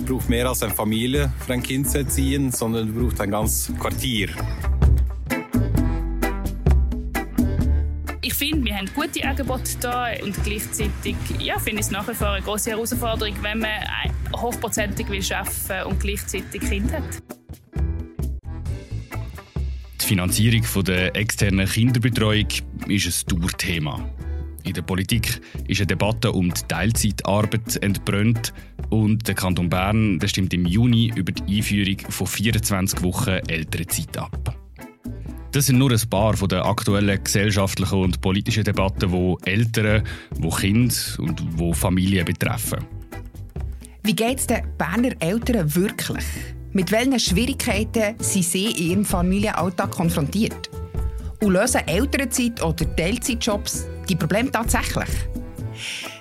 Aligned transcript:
es 0.00 0.06
braucht 0.06 0.28
mehr 0.28 0.48
als 0.48 0.62
eine 0.62 0.72
Familie 0.72 1.32
für 1.44 1.52
ein 1.52 1.62
Kind 1.62 1.90
zu 1.90 1.98
erziehen, 1.98 2.50
sondern 2.50 2.88
es 2.88 2.94
braucht 2.94 3.20
ein 3.20 3.30
ganzes 3.30 3.74
Quartier. 3.78 4.30
Ich 8.22 8.34
finde, 8.34 8.64
wir 8.64 8.76
haben 8.76 8.88
gute 8.94 9.24
Angebote 9.24 9.76
da 9.80 10.08
und 10.22 10.42
gleichzeitig 10.44 11.16
ja, 11.38 11.58
finde 11.58 11.80
ich 11.80 11.86
es 11.86 11.90
nach 11.90 12.08
wie 12.08 12.14
vor 12.14 12.28
eine 12.28 12.44
große 12.44 12.70
Herausforderung, 12.70 13.34
wenn 13.42 13.58
man 13.58 13.70
hochprozentig 14.34 15.08
will 15.08 15.22
arbeiten 15.32 15.90
und 15.90 16.00
gleichzeitig 16.00 16.60
Kinder 16.60 16.94
hat. 16.94 17.22
Die 20.00 20.06
Finanzierung 20.06 20.84
der 20.84 21.14
externen 21.14 21.68
Kinderbetreuung 21.68 22.48
ist 22.88 23.32
ein 23.32 23.40
Dauerthema. 23.40 24.10
In 24.64 24.74
der 24.74 24.82
Politik 24.82 25.40
ist 25.68 25.80
eine 25.80 25.86
Debatte 25.86 26.32
um 26.32 26.52
die 26.52 26.60
Teilzeitarbeit 26.68 27.82
entbrannt 27.82 28.52
und 28.90 29.26
der 29.26 29.34
Kanton 29.34 29.70
Bern 29.70 30.20
stimmt 30.26 30.52
im 30.52 30.66
Juni 30.66 31.12
über 31.14 31.32
die 31.32 31.58
Einführung 31.58 31.98
von 32.10 32.26
24 32.26 33.02
Wochen 33.02 33.40
Elternzeit 33.48 34.18
ab. 34.18 34.56
Das 35.52 35.66
sind 35.66 35.78
nur 35.78 35.90
ein 35.90 36.00
paar 36.08 36.36
von 36.36 36.48
den 36.48 36.60
aktuellen 36.60 37.22
gesellschaftlichen 37.24 37.98
und 37.98 38.20
politischen 38.20 38.62
Debatten, 38.62 39.10
die 39.10 39.50
Eltern, 39.50 40.04
die 40.36 40.48
Kinder 40.48 40.94
und 41.18 41.42
die 41.58 41.74
Familien 41.74 42.24
betreffen. 42.24 42.84
Wie 44.04 44.14
geht 44.14 44.38
es 44.38 44.46
den 44.46 44.62
Berner 44.78 45.14
Eltern 45.18 45.74
wirklich? 45.74 46.24
Mit 46.72 46.92
welchen 46.92 47.18
Schwierigkeiten 47.18 48.14
sind 48.20 48.44
sie 48.44 48.70
in 48.70 48.90
ihrem 48.90 49.04
Familienalltag 49.04 49.90
konfrontiert? 49.90 50.70
Und 51.42 51.52
lösen 51.52 51.86
Elternzeit 51.88 52.62
oder 52.62 52.96
Teilzeitjobs 52.96 53.86
die 54.10 54.16
Probleme 54.16 54.50
tatsächlich? 54.50 55.08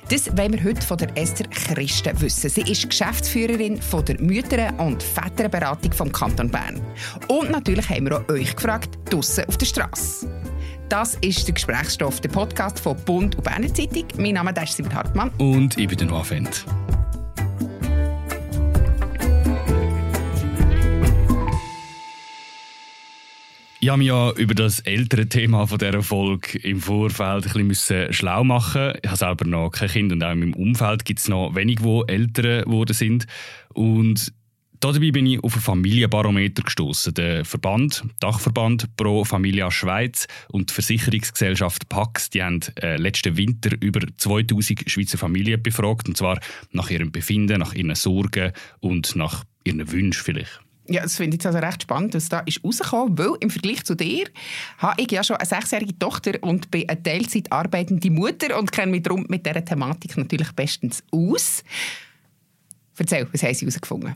Das 0.09 0.35
wollen 0.37 0.53
wir 0.53 0.63
heute 0.63 0.81
von 0.81 0.97
der 0.97 1.15
Esther 1.15 1.47
Christen 1.47 2.19
wissen. 2.21 2.49
Sie 2.49 2.61
ist 2.61 2.89
Geschäftsführerin 2.89 3.79
von 3.79 4.03
der 4.05 4.19
Mütter- 4.19 4.73
und 4.79 5.03
Väterberatung 5.03 5.91
vom 5.91 6.11
Kanton 6.11 6.49
Bern. 6.49 6.81
Und 7.27 7.51
natürlich 7.51 7.87
haben 7.89 8.09
wir 8.09 8.17
auch 8.17 8.29
euch 8.29 8.55
gefragt, 8.55 8.97
draussen 9.09 9.45
auf 9.45 9.57
der 9.57 9.65
Straße. 9.65 10.27
Das 10.87 11.15
ist 11.21 11.45
der 11.45 11.53
Gesprächsstoff, 11.53 12.21
der 12.21 12.29
Podcast 12.29 12.79
von 12.79 12.97
Bund 13.05 13.35
und 13.35 13.43
Berner 13.43 13.71
Zeitung. 13.71 14.05
Mein 14.17 14.33
Name 14.33 14.51
ist 14.63 14.75
Simon 14.75 14.93
Hartmann. 14.93 15.29
Und 15.37 15.77
ich 15.77 15.87
bin 15.87 15.97
der 15.97 16.07
Noah 16.07 16.25
Fendt. 16.25 16.65
Ich 23.81 23.87
habe 23.87 23.99
mich 23.99 24.09
ja 24.09 24.31
über 24.31 24.53
das 24.53 24.81
ältere 24.81 25.29
Thema 25.29 25.65
von 25.65 25.77
dieser 25.77 26.03
Folge 26.03 26.57
im 26.59 26.81
Vorfeld 26.81 27.55
ein 27.55 27.67
bisschen 27.69 28.11
schlau 28.11 28.43
machen 28.43 28.91
Ich 29.01 29.07
habe 29.07 29.17
selber 29.17 29.45
noch 29.45 29.69
kein 29.69 29.87
Kind 29.87 30.11
und 30.11 30.21
auch 30.21 30.33
in 30.33 30.39
meinem 30.39 30.53
Umfeld 30.53 31.05
gibt 31.05 31.21
es 31.21 31.29
noch 31.29 31.55
wenige, 31.55 31.83
die 31.83 32.13
älter 32.13 32.63
geworden 32.63 32.93
sind. 32.93 33.25
Und 33.73 34.33
Dabei 34.81 35.11
bin 35.11 35.25
ich 35.25 35.43
auf 35.43 35.55
einen 35.55 35.61
Familienbarometer 35.61 36.63
gestoßen. 36.63 37.13
Der 37.13 37.43
Verband, 37.43 38.05
Dachverband 38.21 38.95
Pro 38.95 39.25
Familia 39.25 39.69
Schweiz 39.71 40.25
und 40.49 40.69
die 40.69 40.73
Versicherungsgesellschaft 40.73 41.89
Pax, 41.89 42.29
die 42.29 42.41
haben 42.41 42.61
äh, 42.81 42.95
letzten 42.95 43.35
Winter 43.35 43.71
über 43.81 43.99
2000 44.15 44.89
Schweizer 44.89 45.17
Familien 45.17 45.61
befragt, 45.61 46.07
und 46.07 46.15
zwar 46.15 46.39
nach 46.71 46.89
ihrem 46.89 47.11
Befinden, 47.11 47.59
nach 47.59 47.73
ihren 47.73 47.93
Sorgen 47.95 48.53
und 48.79 49.17
nach 49.17 49.43
ihren 49.65 49.91
Wünschen 49.91 50.23
vielleicht. 50.23 50.61
Ja, 50.91 51.03
das 51.03 51.17
finde 51.17 51.37
ich 51.37 51.45
also 51.45 51.59
recht 51.59 51.83
spannend, 51.83 52.15
was 52.15 52.29
da 52.29 52.39
ist 52.39 52.63
rausgekommen, 52.63 53.15
weil 53.17 53.37
im 53.41 53.51
Vergleich 53.51 53.83
zu 53.83 53.93
dir 53.93 54.25
habe 54.79 54.99
ich 54.99 55.11
ja 55.11 55.23
schon 55.23 55.35
eine 55.35 55.45
sechsjährige 55.45 55.97
Tochter 55.99 56.31
und 56.41 56.71
bin 56.71 56.89
eine 56.89 57.01
Teilzeit 57.03 57.51
arbeitende 57.51 58.09
Mutter 58.09 58.57
und 58.57 58.71
kenne 58.71 58.91
mich 58.91 59.03
darum 59.03 59.25
mit 59.29 59.45
dieser 59.45 59.63
Thematik 59.63 60.17
natürlich 60.17 60.51
bestens 60.53 61.03
aus. 61.11 61.63
Erzähl, 62.97 63.27
was 63.31 63.43
haben 63.43 63.53
Sie 63.53 63.65
herausgefunden? 63.65 64.15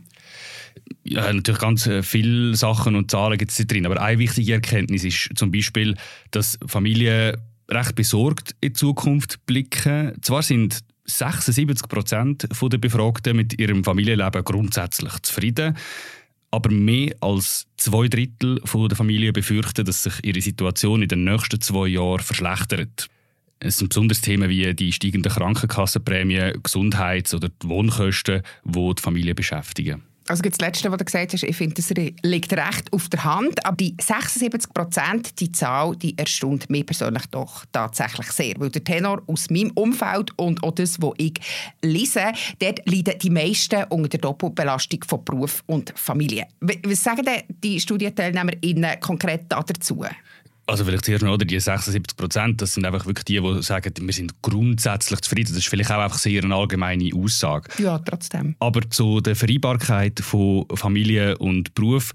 Ja, 1.04 1.32
natürlich 1.32 1.62
ganz 1.62 1.86
äh, 1.86 2.02
viele 2.02 2.56
Sachen 2.56 2.96
und 2.96 3.12
Zahlen 3.12 3.38
gibt 3.38 3.52
es 3.52 3.68
drin, 3.68 3.86
aber 3.86 4.02
eine 4.02 4.18
wichtige 4.18 4.54
Erkenntnis 4.54 5.04
ist 5.04 5.30
zum 5.36 5.52
Beispiel, 5.52 5.96
dass 6.32 6.58
Familien 6.66 7.38
recht 7.70 7.94
besorgt 7.94 8.56
in 8.62 8.70
die 8.70 8.74
Zukunft 8.74 9.46
blicken. 9.46 10.14
Zwar 10.22 10.42
sind 10.42 10.80
76 11.06 11.88
Prozent 11.88 12.48
der 12.50 12.78
Befragten 12.80 13.36
mit 13.36 13.60
ihrem 13.60 13.84
Familienleben 13.84 14.44
grundsätzlich 14.44 15.14
zufrieden 15.22 15.78
aber 16.54 16.70
mehr 16.70 17.16
als 17.20 17.66
zwei 17.78 18.08
Drittel 18.08 18.62
der 18.62 18.96
Familien 18.96 19.34
befürchten, 19.34 19.86
dass 19.86 20.04
sich 20.04 20.14
ihre 20.24 20.40
Situation 20.40 21.02
in 21.02 21.08
den 21.08 21.24
nächsten 21.24 21.60
zwei 21.60 21.88
Jahren 21.88 22.20
verschlechtert. 22.20 23.08
Es 23.58 23.80
sind 23.80 23.90
besonders 23.90 24.22
Themen 24.22 24.50
wie 24.50 24.72
die 24.76 24.92
steigenden 24.92 25.32
Krankenkassenprämien, 25.32 26.62
Gesundheits- 26.62 27.34
oder 27.34 27.50
die 27.50 27.68
Wohnkosten, 27.68 28.44
die 28.66 28.94
die 28.96 29.02
Familie 29.02 29.34
beschäftigen. 29.34 30.04
Also 30.28 30.42
das 30.42 30.58
Letzte, 30.60 30.90
was 30.90 30.98
du 30.98 31.06
gesagt 31.06 31.34
hast, 31.34 31.44
ich 31.44 31.56
finde, 31.56 31.76
das 31.76 31.90
liegt 31.90 32.54
recht 32.54 32.94
auf 32.94 33.10
der 33.10 33.24
Hand. 33.26 33.66
Aber 33.66 33.76
die 33.76 33.96
76 34.00 34.74
Prozent, 34.74 35.40
die 35.40 35.52
Zahl, 35.52 35.96
die 35.98 36.18
erstaunt 36.18 36.70
mich 36.70 36.86
persönlich 36.86 37.26
doch 37.28 37.66
tatsächlich 37.72 38.32
sehr. 38.32 38.54
Weil 38.58 38.70
der 38.70 38.84
Tenor 38.84 39.22
aus 39.28 39.50
meinem 39.50 39.72
Umfeld 39.72 40.32
und 40.38 40.64
auch 40.64 40.72
das, 40.72 41.02
was 41.02 41.14
ich 41.18 41.34
lese, 41.82 42.32
dort 42.60 42.90
leiden 42.90 43.20
die 43.22 43.30
meisten 43.30 43.84
unter 43.90 44.10
der 44.10 44.22
Doppelbelastung 44.22 45.04
von 45.06 45.26
Beruf 45.26 45.62
und 45.68 45.92
Familie. 45.96 46.48
Was 46.62 47.04
sagen 47.04 47.26
denn 47.26 47.44
die 47.62 47.80
Studienteilnehmer 47.80 48.54
konkret 49.02 49.46
dazu? 49.50 50.06
Also 50.66 50.86
vielleicht 50.86 51.06
zuerst 51.06 51.24
noch, 51.24 51.34
oder 51.34 51.46
die 51.46 51.60
76 51.60 52.16
Prozent, 52.16 52.62
das 52.62 52.74
sind 52.74 52.86
einfach 52.86 53.06
wirklich 53.06 53.26
die, 53.26 53.40
die 53.40 53.64
sagen, 53.64 53.94
wir 54.00 54.14
sind 54.14 54.42
grundsätzlich 54.42 55.20
zufrieden. 55.22 55.50
Das 55.50 55.58
ist 55.58 55.68
vielleicht 55.68 55.92
auch 55.92 56.00
einfach 56.00 56.18
sehr 56.18 56.42
eine 56.44 56.56
allgemeine 56.56 57.12
Aussage. 57.16 57.70
Ja, 57.82 58.00
trotzdem. 58.00 58.56
Aber 58.60 58.90
zu 58.90 59.20
der 59.20 59.36
Vereinbarkeit 59.36 60.22
von 60.22 60.66
Familie 60.74 61.38
und 61.38 61.76
Beruf, 61.76 62.14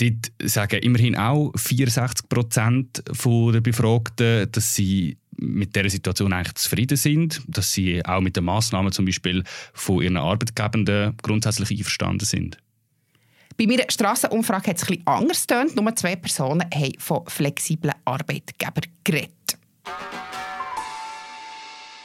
dort 0.00 0.32
sagen 0.42 0.80
immerhin 0.82 1.16
auch 1.16 1.52
64 1.54 2.28
Prozent 2.28 3.04
der 3.06 3.60
Befragten, 3.60 4.50
dass 4.50 4.74
sie 4.74 5.16
mit 5.36 5.76
der 5.76 5.88
Situation 5.90 6.32
eigentlich 6.32 6.54
zufrieden 6.54 6.96
sind, 6.96 7.42
dass 7.46 7.72
sie 7.72 8.04
auch 8.04 8.20
mit 8.20 8.36
den 8.36 8.44
Massnahmen 8.44 8.92
zum 8.92 9.04
Beispiel 9.04 9.44
von 9.72 10.02
ihren 10.02 10.16
Arbeitgebenden 10.16 11.16
grundsätzlich 11.22 11.70
einverstanden 11.70 12.24
sind. 12.24 12.58
Bei 13.56 13.66
meiner 13.66 13.84
Strassenumfrage 13.88 14.70
hat 14.70 14.76
es 14.78 14.82
etwas 14.82 15.06
anders 15.06 15.46
getönt. 15.46 15.76
Nur 15.76 15.94
zwei 15.94 16.16
Personen 16.16 16.68
haben 16.74 16.98
von 16.98 17.24
flexiblen 17.26 17.94
Arbeitgebern 18.04 18.84
geredet. 19.04 19.30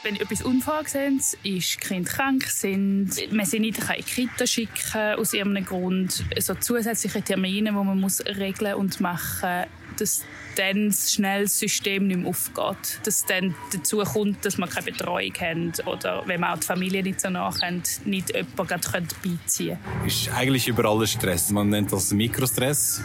Wenn 0.02 0.16
etwas 0.16 0.42
Unvorhergesehenes 0.42 1.36
ist, 1.42 1.80
Kinder 1.80 2.10
krank 2.10 2.44
sind, 2.44 3.10
man 3.32 3.44
sie 3.44 3.58
nicht 3.58 3.78
in 3.78 3.96
die 3.98 4.02
Kita 4.02 4.46
schicken 4.46 5.18
aus 5.18 5.34
irgendeinem 5.34 5.66
Grund, 5.66 6.24
so 6.38 6.54
zusätzliche 6.54 7.20
Termine, 7.20 7.70
die 7.70 7.76
man 7.76 8.00
muss 8.00 8.24
regeln 8.24 8.74
und 8.74 9.00
machen 9.00 9.66
dass 10.00 10.22
dann 10.56 10.88
das 10.88 11.12
schnell 11.12 11.44
das 11.44 11.58
System 11.58 12.06
nicht 12.06 12.18
mehr 12.18 12.28
aufgeht. 12.28 13.00
Dass 13.04 13.24
dann 13.24 13.54
dazu 13.72 13.98
kommt, 13.98 14.44
dass 14.44 14.58
man 14.58 14.68
keine 14.68 14.92
Betreuung 14.92 15.32
hat 15.34 15.86
oder 15.86 16.22
wenn 16.26 16.40
man 16.40 16.54
auch 16.54 16.58
die 16.60 16.66
Familie 16.66 17.02
nicht 17.02 17.20
so 17.20 17.30
nachkennt, 17.30 18.04
nicht 18.06 18.34
jemanden 18.34 19.08
beiziehen 19.22 19.78
kann. 19.82 20.06
Es 20.06 20.22
ist 20.22 20.32
eigentlich 20.32 20.68
über 20.68 20.84
alles 20.86 21.12
Stress. 21.12 21.50
Man 21.50 21.68
nennt 21.68 21.92
das 21.92 22.12
Mikrostress. 22.12 23.02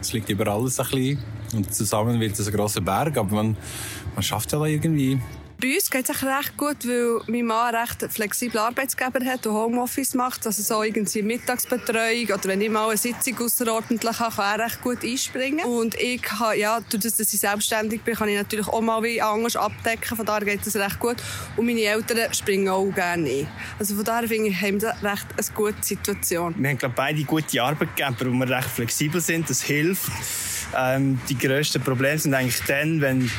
Es 0.00 0.12
liegt 0.12 0.28
über 0.28 0.48
alles 0.48 0.80
ein 0.80 0.86
bisschen. 0.90 1.18
Und 1.54 1.74
zusammen 1.74 2.18
wird 2.18 2.38
es 2.38 2.46
ein 2.46 2.54
grosser 2.54 2.80
Berg, 2.80 3.16
aber 3.16 3.34
man, 3.34 3.56
man 4.14 4.22
schafft 4.22 4.52
ja 4.52 4.64
irgendwie 4.64 5.20
bei 5.62 5.74
uns 5.76 5.90
geht 5.90 6.10
es 6.10 6.22
recht 6.24 6.56
gut, 6.56 6.86
weil 6.88 7.20
mein 7.28 7.46
Mann 7.46 7.74
recht 7.74 8.04
flexiblen 8.10 8.64
Arbeitsgeber 8.64 9.24
hat 9.24 9.46
und 9.46 9.54
Homeoffice 9.54 10.14
macht. 10.14 10.44
Also 10.44 10.60
so 10.60 10.82
irgendwie 10.82 11.22
Mittagsbetreuung 11.22 12.24
oder 12.24 12.44
wenn 12.44 12.60
ich 12.60 12.68
mal 12.68 12.88
eine 12.88 12.96
Sitzung 12.96 13.38
außerordentlich 13.38 14.18
habe, 14.18 14.34
kann 14.34 14.60
er 14.60 14.66
recht 14.66 14.82
gut 14.82 15.04
einspringen. 15.04 15.64
Und 15.64 15.94
ich 15.94 16.20
kann, 16.20 16.58
ja, 16.58 16.80
dadurch, 16.80 17.14
dass 17.14 17.32
ich 17.32 17.38
selbstständig 17.38 18.02
bin, 18.02 18.16
kann 18.16 18.28
ich 18.28 18.36
natürlich 18.36 18.66
auch 18.66 18.80
mal 18.80 19.02
wie 19.04 19.22
anders 19.22 19.54
abdecken. 19.54 20.16
Von 20.16 20.26
daher 20.26 20.44
geht 20.44 20.66
es 20.66 20.74
recht 20.74 20.98
gut. 20.98 21.16
Und 21.56 21.66
meine 21.66 21.82
Eltern 21.82 22.34
springen 22.34 22.68
auch 22.68 22.90
gerne 22.90 23.30
ein. 23.30 23.48
Also 23.78 23.94
von 23.94 24.04
daher 24.04 24.26
finde 24.26 24.48
ich, 24.48 24.60
haben 24.60 24.82
wir 24.82 24.96
recht 25.00 25.26
eine 25.36 25.54
gute 25.54 25.76
Situation. 25.80 26.54
Wir 26.58 26.70
haben, 26.70 26.78
glaube 26.78 26.94
beide 26.96 27.22
gute 27.22 27.62
Arbeitgeber, 27.62 28.26
wo 28.26 28.32
wir 28.32 28.50
recht 28.50 28.68
flexibel 28.68 29.20
sind. 29.20 29.48
Das 29.48 29.62
hilft. 29.62 30.10
Ähm, 30.76 31.20
die 31.28 31.36
grössten 31.36 31.82
Probleme 31.82 32.18
sind 32.18 32.34
eigentlich 32.34 32.62
dann, 32.66 33.00
wenn 33.00 33.30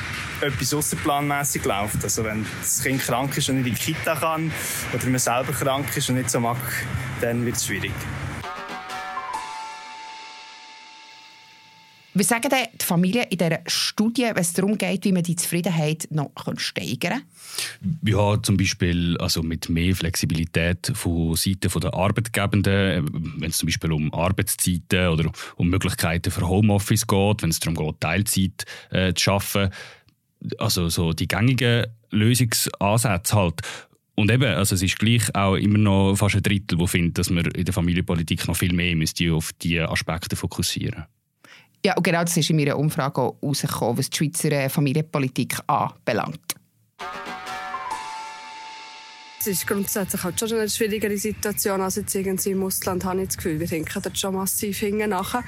etwas 0.41 0.73
außerplanmäßig 0.73 1.63
läuft. 1.65 2.03
Also 2.03 2.23
wenn 2.23 2.45
das 2.61 2.83
Kind 2.83 3.01
krank 3.01 3.37
ist 3.37 3.49
und 3.49 3.57
nicht 3.57 3.67
in 3.67 3.75
die 3.75 3.79
Kita 3.79 4.15
kann 4.15 4.51
oder 4.93 5.05
man 5.07 5.19
selber 5.19 5.53
krank 5.53 5.85
ist 5.95 6.09
und 6.09 6.15
nicht 6.15 6.29
so 6.29 6.39
mag, 6.39 6.57
dann 7.21 7.45
wird 7.45 7.55
es 7.55 7.65
schwierig. 7.65 7.93
Was 12.15 12.27
sagen 12.27 12.49
denn 12.49 12.67
die 12.79 12.85
Familien 12.85 13.25
in 13.29 13.37
dieser 13.39 13.59
Studie, 13.65 14.23
wenn 14.25 14.37
es 14.41 14.53
darum 14.53 14.77
geht, 14.77 15.03
wie 15.03 15.11
man 15.11 15.23
die 15.23 15.35
Zufriedenheit 15.35 16.07
noch 16.11 16.31
steigern 16.57 16.99
kann? 16.99 17.21
Ja, 18.05 18.41
zum 18.41 18.55
Beispiel 18.55 19.17
also 19.17 19.41
mit 19.41 19.67
mehr 19.69 19.95
Flexibilität 19.95 20.91
von 20.93 21.35
Seiten 21.35 21.79
der 21.79 21.93
Arbeitgebenden, 21.93 23.39
wenn 23.39 23.49
es 23.49 23.57
zum 23.57 23.65
Beispiel 23.65 23.91
um 23.91 24.13
Arbeitszeiten 24.13 25.07
oder 25.07 25.31
um 25.55 25.69
Möglichkeiten 25.69 26.29
für 26.29 26.47
Homeoffice 26.47 27.07
geht, 27.07 27.41
wenn 27.41 27.49
es 27.49 27.59
darum 27.59 27.75
geht, 27.75 27.99
Teilzeit 27.99 28.65
äh, 28.91 29.13
zu 29.15 29.31
arbeiten. 29.31 29.73
Also 30.59 30.89
so 30.89 31.13
die 31.13 31.27
gängigen 31.27 31.87
Lösungsansätze 32.11 33.35
halt. 33.35 33.61
Und 34.13 34.29
eben, 34.29 34.53
also 34.53 34.75
es 34.75 34.83
ist 34.83 34.99
gleich 34.99 35.33
auch 35.33 35.55
immer 35.55 35.79
noch 35.79 36.15
fast 36.15 36.35
ein 36.35 36.43
Drittel, 36.43 36.77
wo 36.77 36.85
findet, 36.85 37.17
dass 37.17 37.31
man 37.31 37.45
in 37.45 37.65
der 37.65 37.73
Familienpolitik 37.73 38.47
noch 38.47 38.55
viel 38.55 38.73
mehr 38.73 38.95
müsste 38.95 39.33
auf 39.33 39.51
diese 39.53 39.89
Aspekte 39.89 40.35
fokussieren 40.35 41.05
Ja, 41.85 41.95
und 41.97 42.03
genau 42.03 42.23
das 42.23 42.37
ist 42.37 42.49
in 42.49 42.55
meiner 42.55 42.77
Umfrage 42.77 43.21
auch 43.21 43.35
rausgekommen, 43.43 43.97
was 43.97 44.09
die 44.09 44.17
Schweizer 44.17 44.69
Familienpolitik 44.69 45.57
anbelangt. 45.67 46.55
Es 49.39 49.47
ist 49.47 49.67
grundsätzlich 49.67 50.23
halt 50.23 50.39
schon 50.39 50.53
eine 50.53 50.69
schwierigere 50.69 51.17
Situation 51.17 51.81
als 51.81 51.97
jetzt 51.97 52.15
irgendwie 52.15 52.51
im 52.51 52.63
Ausland, 52.63 53.03
habe 53.03 53.23
ich 53.23 53.27
das 53.27 53.35
Gefühl. 53.35 53.59
Wir 53.59 53.67
hinken 53.67 54.01
dort 54.01 54.17
schon 54.17 54.35
massiv 54.35 54.77
hinten 54.77 55.09
nachher. 55.09 55.43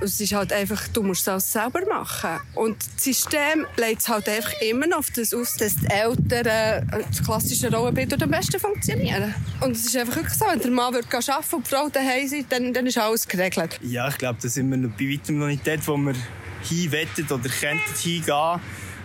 Es 0.00 0.20
ist 0.20 0.32
halt 0.32 0.52
einfach, 0.52 0.88
du 0.88 1.02
musst 1.02 1.26
es 1.26 1.52
selber 1.52 1.80
machen. 1.88 2.40
Und 2.54 2.76
das 2.94 3.04
System 3.04 3.66
legt 3.76 4.02
es 4.02 4.08
halt 4.08 4.28
einfach 4.28 4.52
immer 4.60 4.86
noch 4.86 4.98
auf 4.98 5.10
das 5.10 5.32
aus, 5.32 5.56
dass 5.56 5.76
die 5.76 5.86
Eltern 5.86 6.46
äh, 6.46 7.04
das 7.08 7.24
klassische 7.24 7.72
Rollenbild 7.72 8.22
am 8.22 8.30
besten 8.30 8.60
funktionieren. 8.60 9.34
Und 9.60 9.72
es 9.72 9.86
ist 9.86 9.96
einfach 9.96 10.16
wirklich 10.16 10.34
so, 10.34 10.44
wenn 10.46 10.60
der 10.60 10.70
Mann 10.70 10.94
wird 10.94 11.06
arbeiten 11.12 11.56
und 11.56 11.66
die 11.66 11.70
Frau 11.70 11.88
daheim 11.88 12.24
ist, 12.24 12.46
dann, 12.50 12.72
dann 12.72 12.86
ist 12.86 12.98
alles 12.98 13.26
geregelt. 13.26 13.78
Ja, 13.82 14.08
ich 14.08 14.18
glaube, 14.18 14.38
da 14.40 14.48
sind 14.48 14.70
wir 14.70 14.76
noch 14.76 14.90
bei 14.90 15.10
weitem 15.10 15.38
noch 15.38 15.46
nicht 15.46 15.66
dort, 15.66 15.86
wo 15.86 15.96
wir 15.96 16.14
hinwettet 16.62 17.30
oder 17.30 17.48
könnten 17.48 17.94
hingehen. 18.02 18.60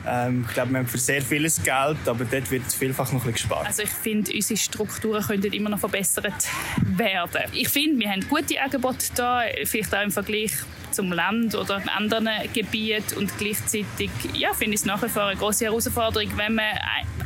Ähm, 0.07 0.45
ich 0.47 0.53
glaube, 0.53 0.71
wir 0.71 0.79
haben 0.79 0.87
für 0.87 0.97
sehr 0.97 1.21
vieles 1.21 1.61
Geld, 1.61 1.97
aber 2.05 2.25
dort 2.25 2.49
wird 2.49 2.71
vielfach 2.71 3.11
noch 3.11 3.25
ein 3.25 3.31
bisschen 3.31 3.49
gespart. 3.49 3.67
Also 3.67 3.83
ich 3.83 3.89
finde, 3.89 4.33
unsere 4.33 4.57
Strukturen 4.57 5.23
könnten 5.23 5.53
immer 5.53 5.69
noch 5.69 5.79
verbessert 5.79 6.47
werden. 6.81 7.41
Ich 7.53 7.69
finde, 7.69 7.99
wir 7.99 8.09
haben 8.09 8.27
gute 8.27 8.61
Angebote 8.61 9.07
da, 9.15 9.43
vielleicht 9.65 9.93
auch 9.95 10.01
im 10.01 10.11
Vergleich 10.11 10.51
zum 10.91 11.11
Land 11.11 11.55
oder 11.55 11.81
anderen 11.95 12.29
Gebieten 12.53 13.17
und 13.17 13.37
gleichzeitig 13.37 14.09
ja, 14.33 14.53
finde 14.53 14.75
ich 14.75 14.81
es 14.81 14.85
nach 14.85 15.01
wie 15.01 15.09
vor 15.09 15.23
eine 15.23 15.39
große 15.39 15.65
Herausforderung, 15.65 16.29
wenn 16.35 16.55
man 16.55 16.65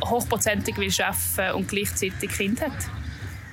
hochprozentig 0.04 0.77
will 0.77 0.92
arbeiten 1.01 1.56
und 1.56 1.68
gleichzeitig 1.68 2.30
Kind 2.30 2.62
hat. 2.62 2.74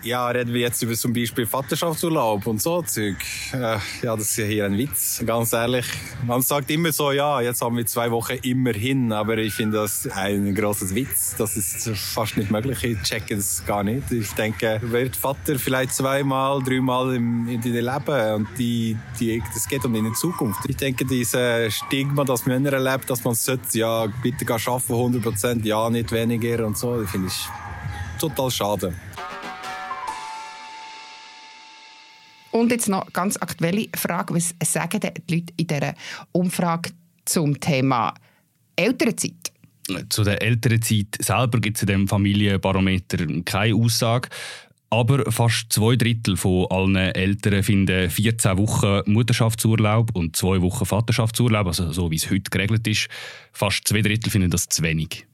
Ja, 0.04 0.26
reden 0.26 0.52
wir 0.52 0.62
jetzt 0.62 0.82
über 0.82 0.94
zum 0.94 1.12
Beispiel 1.12 1.46
Vaterschaftsurlaub 1.46 2.44
und 2.48 2.60
so 2.60 2.82
Zeug. 2.82 3.14
Äh, 3.52 3.78
ja, 4.02 4.16
das 4.16 4.30
ist 4.30 4.36
ja 4.36 4.44
hier 4.46 4.64
ein 4.64 4.76
Witz, 4.76 5.22
ganz 5.24 5.52
ehrlich. 5.52 5.86
Man 6.26 6.42
sagt 6.42 6.72
immer 6.72 6.90
so, 6.90 7.12
ja, 7.12 7.40
jetzt 7.40 7.62
haben 7.62 7.76
wir 7.76 7.86
zwei 7.86 8.10
Wochen 8.10 8.36
immerhin, 8.42 9.12
aber 9.12 9.38
ich 9.38 9.54
finde 9.54 9.76
das 9.76 10.08
ein 10.08 10.56
großes 10.56 10.92
Witz. 10.96 11.36
Das 11.38 11.56
ist 11.56 11.88
fast 11.96 12.36
nicht 12.36 12.50
möglich. 12.50 12.82
Ich 12.82 13.02
checke 13.02 13.36
es 13.36 13.64
gar 13.64 13.84
nicht. 13.84 14.10
Ich 14.10 14.32
denke, 14.32 14.80
wird 14.82 15.14
Vater 15.14 15.56
vielleicht 15.56 15.94
zweimal, 15.94 16.60
dreimal 16.64 17.14
im, 17.14 17.46
in 17.46 17.60
den 17.60 17.72
Leben 17.72 18.34
und 18.34 18.48
die, 18.58 18.96
die, 19.20 19.40
das 19.54 19.68
geht 19.68 19.84
um 19.84 19.94
in 19.94 20.12
Zukunft. 20.16 20.68
Ich 20.68 20.78
denke, 20.78 21.04
dieses 21.04 21.74
Stigma, 21.74 22.24
das 22.24 22.44
Männer 22.44 22.72
erlebt, 22.72 23.08
dass 23.08 23.22
man 23.22 23.36
sollte, 23.36 23.78
ja, 23.78 24.06
bitte 24.20 24.44
gehen 24.44 24.58
arbeiten, 24.66 24.94
100 24.94 25.22
Prozent, 25.22 25.64
ja, 25.64 25.88
nicht 25.88 26.10
weniger 26.10 26.66
und 26.66 26.76
so, 26.76 27.04
finde 27.06 27.28
ich 27.28 27.48
total 28.18 28.50
schade. 28.50 28.92
Und 32.52 32.70
jetzt 32.70 32.88
noch 32.88 33.12
ganz 33.12 33.36
aktuelle 33.38 33.88
Frage. 33.96 34.34
Was 34.34 34.54
sagen 34.62 35.00
die 35.00 35.34
Leute 35.34 35.52
in 35.56 35.66
dieser 35.66 35.94
Umfrage 36.32 36.90
zum 37.24 37.58
Thema 37.58 38.14
Elternzeit? 38.76 39.52
Zu 40.10 40.22
der 40.22 40.40
Elternzeit 40.40 41.18
selber 41.18 41.58
gibt 41.58 41.78
es 41.78 41.82
in 41.82 41.88
dem 41.88 42.08
Familienbarometer 42.08 43.26
keine 43.44 43.74
Aussage. 43.74 44.28
Aber 44.90 45.32
fast 45.32 45.72
zwei 45.72 45.96
Drittel 45.96 46.36
von 46.36 46.66
allen 46.70 46.96
Eltern 46.96 47.62
finden 47.62 48.10
14 48.10 48.58
Wochen 48.58 49.10
Mutterschaftsurlaub 49.10 50.14
und 50.14 50.36
zwei 50.36 50.60
Wochen 50.60 50.84
Vaterschaftsurlaub, 50.84 51.66
also 51.66 51.90
so 51.92 52.10
wie 52.10 52.16
es 52.16 52.30
heute 52.30 52.50
geregelt 52.50 52.86
ist. 52.86 53.08
Fast 53.52 53.88
zwei 53.88 54.02
Drittel 54.02 54.30
finden 54.30 54.50
das 54.50 54.68
zu 54.68 54.82
wenig. 54.82 55.26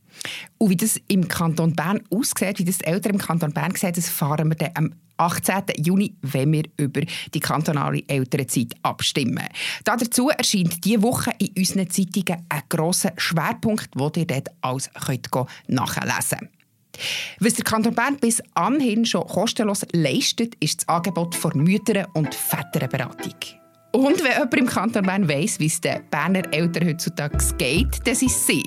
Und 0.58 0.70
wie 0.70 0.76
das 0.76 1.00
im 1.08 1.28
Kanton 1.28 1.74
Bern 1.74 2.00
aussieht, 2.10 2.58
wie 2.58 2.64
das 2.64 2.78
die 2.78 2.84
Eltern 2.86 3.14
im 3.14 3.18
Kanton 3.18 3.52
Bern 3.52 3.74
sehen, 3.74 3.92
das 3.94 4.08
fahren 4.08 4.48
wir 4.48 4.56
dann 4.56 4.70
am 4.74 4.94
18. 5.18 5.64
Juni, 5.84 6.14
wenn 6.22 6.52
wir 6.52 6.64
über 6.76 7.02
die 7.34 7.40
kantonale 7.40 8.02
Elternzeit 8.06 8.74
abstimmen. 8.82 9.46
Dazu 9.84 10.30
erscheint 10.30 10.84
diese 10.84 11.02
Woche 11.02 11.32
in 11.38 11.50
unseren 11.58 11.90
Zeitungen 11.90 12.46
ein 12.48 12.62
grosser 12.68 13.12
Schwerpunkt, 13.16 13.94
den 13.94 14.12
ihr 14.16 14.26
dort 14.26 14.48
alles 14.60 14.90
könnt 14.94 15.48
nachlesen 15.66 16.38
könnt. 16.38 16.50
Was 17.40 17.54
der 17.54 17.64
Kanton 17.64 17.94
Bern 17.94 18.16
bis 18.16 18.42
anhin 18.54 19.04
schon 19.04 19.26
kostenlos 19.26 19.84
leistet, 19.92 20.54
ist 20.60 20.80
das 20.80 20.88
Angebot 20.88 21.34
für 21.34 21.56
Mütter- 21.56 22.08
und 22.14 22.34
Väterberatung. 22.34 23.57
Und 23.92 24.22
wenn 24.22 24.32
jemand 24.32 24.54
im 24.54 24.66
Kanton 24.66 25.02
Bern 25.02 25.28
weiss, 25.28 25.58
wie 25.60 25.66
es 25.66 25.80
den 25.80 26.02
Berner 26.10 26.42
Eltern 26.52 26.88
heutzutage 26.88 27.38
geht, 27.56 28.06
dann 28.06 28.14
sind 28.14 28.30
sie. 28.30 28.62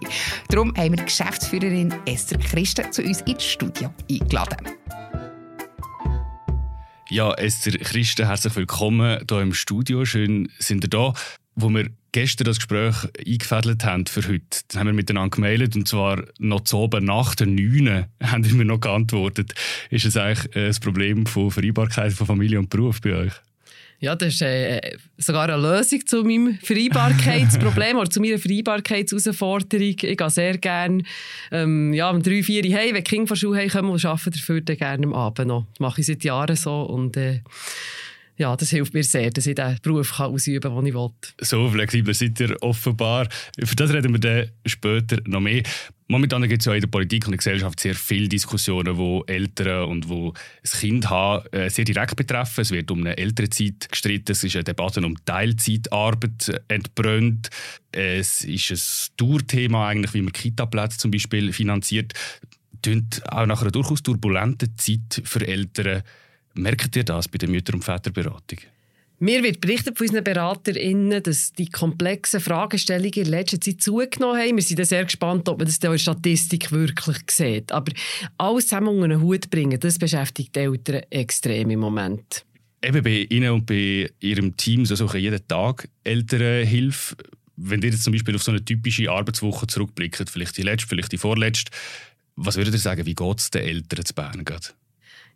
Darum 0.49 0.75
haben 0.75 0.97
wir 0.97 1.03
Geschäftsführerin 1.03 1.93
Esther 2.05 2.39
Christen 2.39 2.91
zu 2.91 3.03
uns 3.03 3.21
ins 3.21 3.45
Studio 3.45 3.93
eingeladen. 4.09 4.57
Ja, 7.09 7.33
Esther 7.33 7.77
Christen, 7.77 8.25
herzlich 8.25 8.55
willkommen 8.55 9.19
hier 9.29 9.41
im 9.41 9.53
Studio. 9.53 10.05
Schön, 10.05 10.49
sind 10.57 10.85
ihr 10.85 10.89
da. 10.89 11.13
Wo 11.53 11.69
wir 11.69 11.89
gestern 12.13 12.45
das 12.45 12.57
Gespräch 12.57 12.95
eingefädelt 13.19 13.83
haben 13.85 14.07
für 14.07 14.27
heute, 14.27 14.61
dann 14.69 14.79
haben 14.79 14.87
wir 14.87 14.93
miteinander 14.93 15.35
gemeldet 15.35 15.75
und 15.75 15.87
zwar 15.87 16.23
noch 16.39 16.61
zu 16.61 16.77
oben 16.77 17.05
nach 17.05 17.35
der 17.35 17.47
9 17.47 18.05
haben 18.23 18.57
wir 18.57 18.65
noch 18.65 18.79
geantwortet. 18.79 19.53
Ist 19.91 20.05
es 20.05 20.17
eigentlich 20.17 20.55
äh, 20.55 20.67
das 20.67 20.79
Problem 20.79 21.27
von 21.27 21.51
Vereinbarkeit 21.51 22.13
von 22.13 22.25
Familie 22.25 22.57
und 22.57 22.69
Beruf 22.69 23.01
bei 23.01 23.13
euch? 23.13 23.33
Ja, 24.01 24.15
das 24.15 24.33
ist 24.33 24.41
äh, 24.41 24.97
sogar 25.19 25.47
eine 25.47 25.61
Lösung 25.61 26.03
zu 26.07 26.23
meinem 26.23 26.57
Vereinbarkeitsproblem 26.63 27.97
oder 27.99 28.09
zu 28.09 28.19
meiner 28.19 28.39
Vereinbarkeitsherausforderung. 28.39 29.85
Ich 29.85 29.97
gehe 29.97 30.29
sehr 30.31 30.57
gerne 30.57 31.03
ähm, 31.51 31.93
ja, 31.93 32.09
um 32.09 32.23
drei, 32.23 32.41
vier 32.41 32.63
hey, 32.63 32.95
wenn 32.95 33.03
die 33.03 33.09
Kinder 33.09 33.27
von 33.27 33.37
Schule 33.37 33.59
haben, 33.59 33.69
kommen 33.69 33.91
und 33.91 34.03
arbeiten 34.03 34.31
dafür 34.31 34.61
dann 34.61 34.77
gerne 34.77 35.05
am 35.05 35.13
Abend 35.13 35.47
noch. 35.47 35.67
Das 35.73 35.79
mache 35.79 36.01
ich 36.01 36.07
seit 36.07 36.23
Jahren 36.23 36.55
so 36.55 36.81
und 36.81 37.15
äh, 37.15 37.41
ja, 38.41 38.55
das 38.55 38.71
hilft 38.71 38.95
mir 38.95 39.03
sehr, 39.03 39.29
dass 39.29 39.45
ich 39.45 39.53
den 39.53 39.77
Beruf 39.83 40.17
kann 40.17 40.31
ausüben 40.31 40.73
kann, 40.73 40.83
den 40.83 40.87
ich 40.87 40.93
will. 40.95 41.09
So 41.41 41.69
flexibel 41.69 42.13
seid 42.13 42.39
ihr 42.39 42.57
offenbar. 42.61 43.27
Für 43.63 43.75
das 43.75 43.93
reden 43.93 44.13
wir 44.13 44.19
dann 44.19 44.49
später 44.65 45.17
noch 45.25 45.41
mehr. 45.41 45.61
Momentan 46.07 46.41
gibt 46.49 46.61
es 46.61 46.65
ja 46.65 46.73
in 46.73 46.81
der 46.81 46.87
Politik 46.87 47.27
und 47.27 47.31
der 47.31 47.37
Gesellschaft 47.37 47.79
sehr 47.79 47.93
viele 47.93 48.27
Diskussionen, 48.27 48.97
wo 48.97 49.23
Eltern 49.27 49.85
und 49.85 50.09
wo 50.09 50.33
das 50.63 50.79
Kind 50.79 51.07
haben, 51.09 51.45
äh, 51.51 51.69
sehr 51.69 51.85
direkt 51.85 52.15
betreffen. 52.15 52.61
Es 52.61 52.71
wird 52.71 52.89
um 52.89 53.01
eine 53.01 53.15
Elternzeit 53.15 53.87
gestritten, 53.89 54.31
es 54.31 54.43
ist 54.43 54.55
eine 54.55 54.63
Debatte 54.63 55.05
um 55.05 55.23
Teilzeitarbeit 55.23 56.63
entbrannt. 56.67 57.49
Es 57.91 58.43
ist 58.43 58.71
ein 58.71 59.17
Tourthema 59.17 59.87
eigentlich, 59.87 60.15
wie 60.15 60.23
man 60.23 60.33
Kitaplätze 60.33 60.97
zum 60.97 61.11
Beispiel 61.11 61.53
finanziert. 61.53 62.13
Tönt 62.81 63.21
auch 63.31 63.45
nach 63.45 63.61
einer 63.61 63.71
durchaus 63.71 64.01
turbulenten 64.01 64.75
Zeit 64.77 65.21
für 65.23 65.47
Eltern 65.47 66.01
Merkt 66.53 66.95
ihr 66.95 67.03
das 67.03 67.27
bei 67.27 67.37
der 67.37 67.49
Mütter- 67.49 67.73
und 67.73 67.83
Väterberatung? 67.83 68.59
Mir 69.23 69.43
wird 69.43 69.61
berichtet 69.61 69.99
von 69.99 70.07
unseren 70.07 70.23
BeraterInnen, 70.23 71.21
dass 71.21 71.53
die 71.53 71.67
komplexen 71.67 72.39
Fragestellungen 72.39 73.13
in 73.13 73.25
letzter 73.25 73.61
Zeit 73.61 73.79
zugenommen 73.79 74.41
haben. 74.41 74.55
Wir 74.55 74.63
sind 74.63 74.83
sehr 74.83 75.05
gespannt, 75.05 75.47
ob 75.47 75.59
man 75.59 75.67
das 75.67 75.77
in 75.77 75.91
der 75.91 75.97
Statistik 75.99 76.71
wirklich 76.71 77.17
sieht. 77.29 77.71
Aber 77.71 77.91
alles 78.39 78.67
zusammen 78.67 78.87
unter 78.87 79.05
einen 79.05 79.21
Hut 79.21 79.51
bringen, 79.51 79.79
das 79.79 79.99
beschäftigt 79.99 80.55
die 80.55 80.61
Eltern 80.61 81.03
extrem 81.11 81.69
im 81.69 81.81
Moment. 81.81 82.45
Eben 82.83 83.03
bei 83.03 83.27
Ihnen 83.29 83.51
und 83.51 83.67
bei 83.67 84.09
Ihrem 84.21 84.57
Team 84.57 84.87
so 84.87 84.95
suchen 84.95 85.19
jeden 85.19 85.47
Tag 85.47 85.87
Elternhilfe. 86.03 87.15
Wenn 87.57 87.83
ihr 87.83 87.91
jetzt 87.91 88.03
zum 88.03 88.13
Beispiel 88.13 88.33
auf 88.33 88.41
so 88.41 88.49
eine 88.49 88.65
typische 88.65 89.11
Arbeitswoche 89.11 89.67
zurückblickt, 89.67 90.31
vielleicht 90.31 90.57
die 90.57 90.63
letzte, 90.63 90.87
vielleicht 90.87 91.11
die 91.11 91.19
vorletzte, 91.19 91.69
was 92.35 92.57
würdet 92.57 92.73
ihr 92.73 92.79
sagen, 92.79 93.05
wie 93.05 93.13
geht 93.13 93.39
es 93.39 93.51
den 93.51 93.61
Eltern 93.61 94.03
zu 94.03 94.15
Bern? 94.15 94.43
Gerade? 94.43 94.69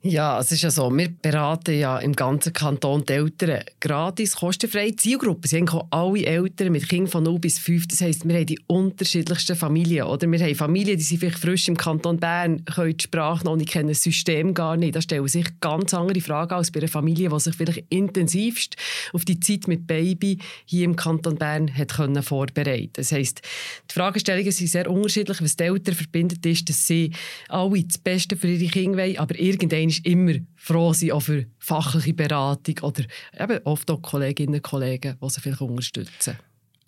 Ja, 0.07 0.39
es 0.39 0.51
ist 0.51 0.61
ja 0.61 0.69
so, 0.69 0.95
wir 0.95 1.09
beraten 1.09 1.79
ja 1.79 1.97
im 1.97 2.13
ganzen 2.13 2.53
Kanton 2.53 3.03
die 3.05 3.13
Eltern 3.13 3.63
gratis, 3.79 4.35
kostenfrei. 4.35 4.91
Zielgruppen 4.91 5.49
sind 5.49 5.61
eigentlich 5.61 5.81
alle 5.89 6.25
Eltern 6.27 6.73
mit 6.73 6.87
Kindern 6.87 7.07
von 7.07 7.23
0 7.23 7.39
bis 7.39 7.57
5. 7.57 7.87
Das 7.87 8.01
heisst, 8.01 8.23
wir 8.23 8.35
haben 8.35 8.45
die 8.45 8.59
unterschiedlichsten 8.67 9.55
Familien. 9.55 10.05
Oder 10.05 10.31
wir 10.31 10.39
haben 10.39 10.53
Familien, 10.53 10.95
die 10.95 11.03
sind 11.03 11.21
vielleicht 11.21 11.39
frisch 11.39 11.67
im 11.69 11.75
Kanton 11.75 12.19
Bern, 12.19 12.63
können 12.65 12.95
die 12.95 13.03
Sprache 13.03 13.45
noch 13.45 13.55
nicht 13.55 13.71
kennen, 13.71 13.89
das 13.89 14.03
System 14.03 14.53
gar 14.53 14.77
nicht. 14.77 14.95
Da 14.95 15.01
stellen 15.01 15.27
sich 15.27 15.47
ganz 15.59 15.91
andere 15.95 16.21
Fragen 16.21 16.53
als 16.53 16.69
bei 16.69 16.81
einer 16.81 16.87
Familie, 16.87 17.29
die 17.29 17.39
sich 17.39 17.55
vielleicht 17.55 17.85
intensivst 17.89 18.75
auf 19.11 19.25
die 19.25 19.39
Zeit 19.39 19.67
mit 19.67 19.87
Baby 19.87 20.37
hier 20.65 20.85
im 20.85 20.95
Kanton 20.95 21.37
Bern 21.37 21.75
hat 21.75 21.95
können 21.95 22.21
vorbereiten 22.21 22.91
Das 22.93 23.11
heisst, 23.11 23.41
die 23.89 23.93
Fragestellungen 23.95 24.51
sind 24.51 24.67
sehr 24.67 24.87
unterschiedlich. 24.87 25.41
Was 25.41 25.55
die 25.55 25.63
Eltern 25.63 25.95
verbindet, 25.95 26.45
ist, 26.45 26.69
dass 26.69 26.85
sie 26.85 27.09
alle 27.49 27.83
das 27.83 27.97
Beste 27.97 28.37
für 28.37 28.49
ihre 28.49 28.71
Kinder 28.71 28.99
wollen, 28.99 29.17
aber 29.17 29.39
irgendwann 29.39 29.94
ist 29.97 30.05
immer 30.05 30.33
froh 30.55 30.93
sein, 30.93 31.11
auch 31.11 31.21
für 31.21 31.45
fachliche 31.59 32.13
Beratung 32.13 32.79
oder 32.81 33.03
eben 33.39 33.59
oft 33.63 33.89
auch 33.91 34.01
Kolleginnen 34.01 34.55
und 34.55 34.63
Kollegen, 34.63 35.17
die 35.21 35.29
sie 35.29 35.41
vielleicht 35.41 35.61
unterstützen. 35.61 36.37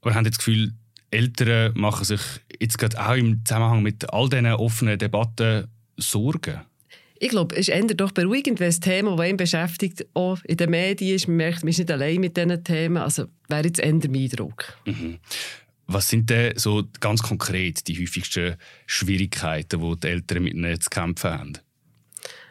Aber 0.02 0.16
haben 0.16 0.26
Sie 0.26 0.32
das 0.32 0.38
Gefühl, 0.38 0.74
Eltern 1.12 1.74
machen 1.76 2.06
sich 2.06 2.22
jetzt 2.60 2.78
gerade 2.78 3.00
auch 3.00 3.16
im 3.16 3.44
Zusammenhang 3.46 3.84
mit 3.84 4.12
all 4.12 4.30
diesen 4.30 4.46
offenen 4.48 4.98
Debatten 4.98 5.68
Sorgen? 5.98 6.62
Ich 7.20 7.30
glaube, 7.30 7.56
es 7.56 7.68
ist 7.68 7.70
eher 7.70 7.84
doch 7.84 8.12
beruhigend, 8.12 8.60
wenn 8.60 8.68
das 8.68 8.80
Thema, 8.80 9.16
das 9.16 9.28
ihn 9.28 9.38
beschäftigt, 9.38 10.06
auch 10.14 10.40
in 10.44 10.58
den 10.58 10.70
Medien 10.70 11.16
ist. 11.16 11.28
Man 11.28 11.38
merkt, 11.38 11.64
man 11.64 11.70
ist 11.70 11.80
nicht 11.80 11.90
allein 11.90 12.20
mit 12.20 12.38
diesen 12.38 12.64
Themen. 12.64 12.98
Also 12.98 13.26
wäre 13.48 13.66
jetzt 13.66 13.80
eher 13.80 13.94
mein 13.94 14.16
Eindruck. 14.16 14.78
Mhm. 14.86 15.18
Was 15.88 16.10
sind 16.10 16.30
denn 16.30 16.58
so 16.58 16.84
ganz 17.00 17.24
konkret 17.24 17.88
die 17.88 18.00
häufigsten 18.00 18.56
Schwierigkeiten, 18.86 19.82
die 19.82 20.00
die 20.00 20.08
Eltern 20.08 20.44
mit 20.44 20.54
ihnen 20.54 20.80
zu 20.80 20.90
kämpfen 20.90 21.32
haben? 21.32 21.54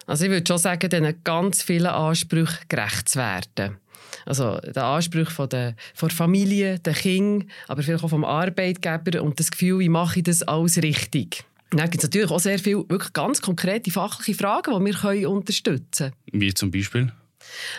Also 0.06 0.24
ich 0.24 0.30
würde 0.30 0.46
schon 0.46 0.58
sagen, 0.58 0.88
diesen 0.88 1.24
ganz 1.24 1.62
vielen 1.62 1.86
Ansprüchen 1.86 2.58
gerecht 2.68 3.08
zu 3.08 3.18
werden. 3.18 3.76
Also 4.24 4.58
der 4.60 4.84
Anspruch 4.84 5.30
von 5.30 5.48
der, 5.48 5.74
von 5.94 6.08
der 6.08 6.16
Familie, 6.16 6.78
der 6.78 6.94
Kind, 6.94 7.46
aber 7.68 7.82
vielleicht 7.82 8.04
auch 8.04 8.10
vom 8.10 8.24
Arbeitgeber 8.24 9.22
und 9.22 9.38
das 9.38 9.50
Gefühl, 9.50 9.80
wie 9.80 9.88
mache 9.88 10.20
ich 10.20 10.24
das 10.24 10.42
alles 10.42 10.82
richtig. 10.82 11.44
dann 11.70 11.90
gibt 11.90 12.02
es 12.02 12.04
natürlich 12.04 12.30
auch 12.30 12.40
sehr 12.40 12.58
viele 12.58 12.88
wirklich 12.88 13.12
ganz 13.12 13.42
konkrete 13.42 13.90
fachliche 13.90 14.38
Fragen, 14.38 14.78
die 14.78 14.84
wir 14.84 14.94
können 14.94 15.26
unterstützen 15.26 16.12
können. 16.30 16.40
Wie 16.40 16.54
zum 16.54 16.70
Beispiel? 16.70 17.12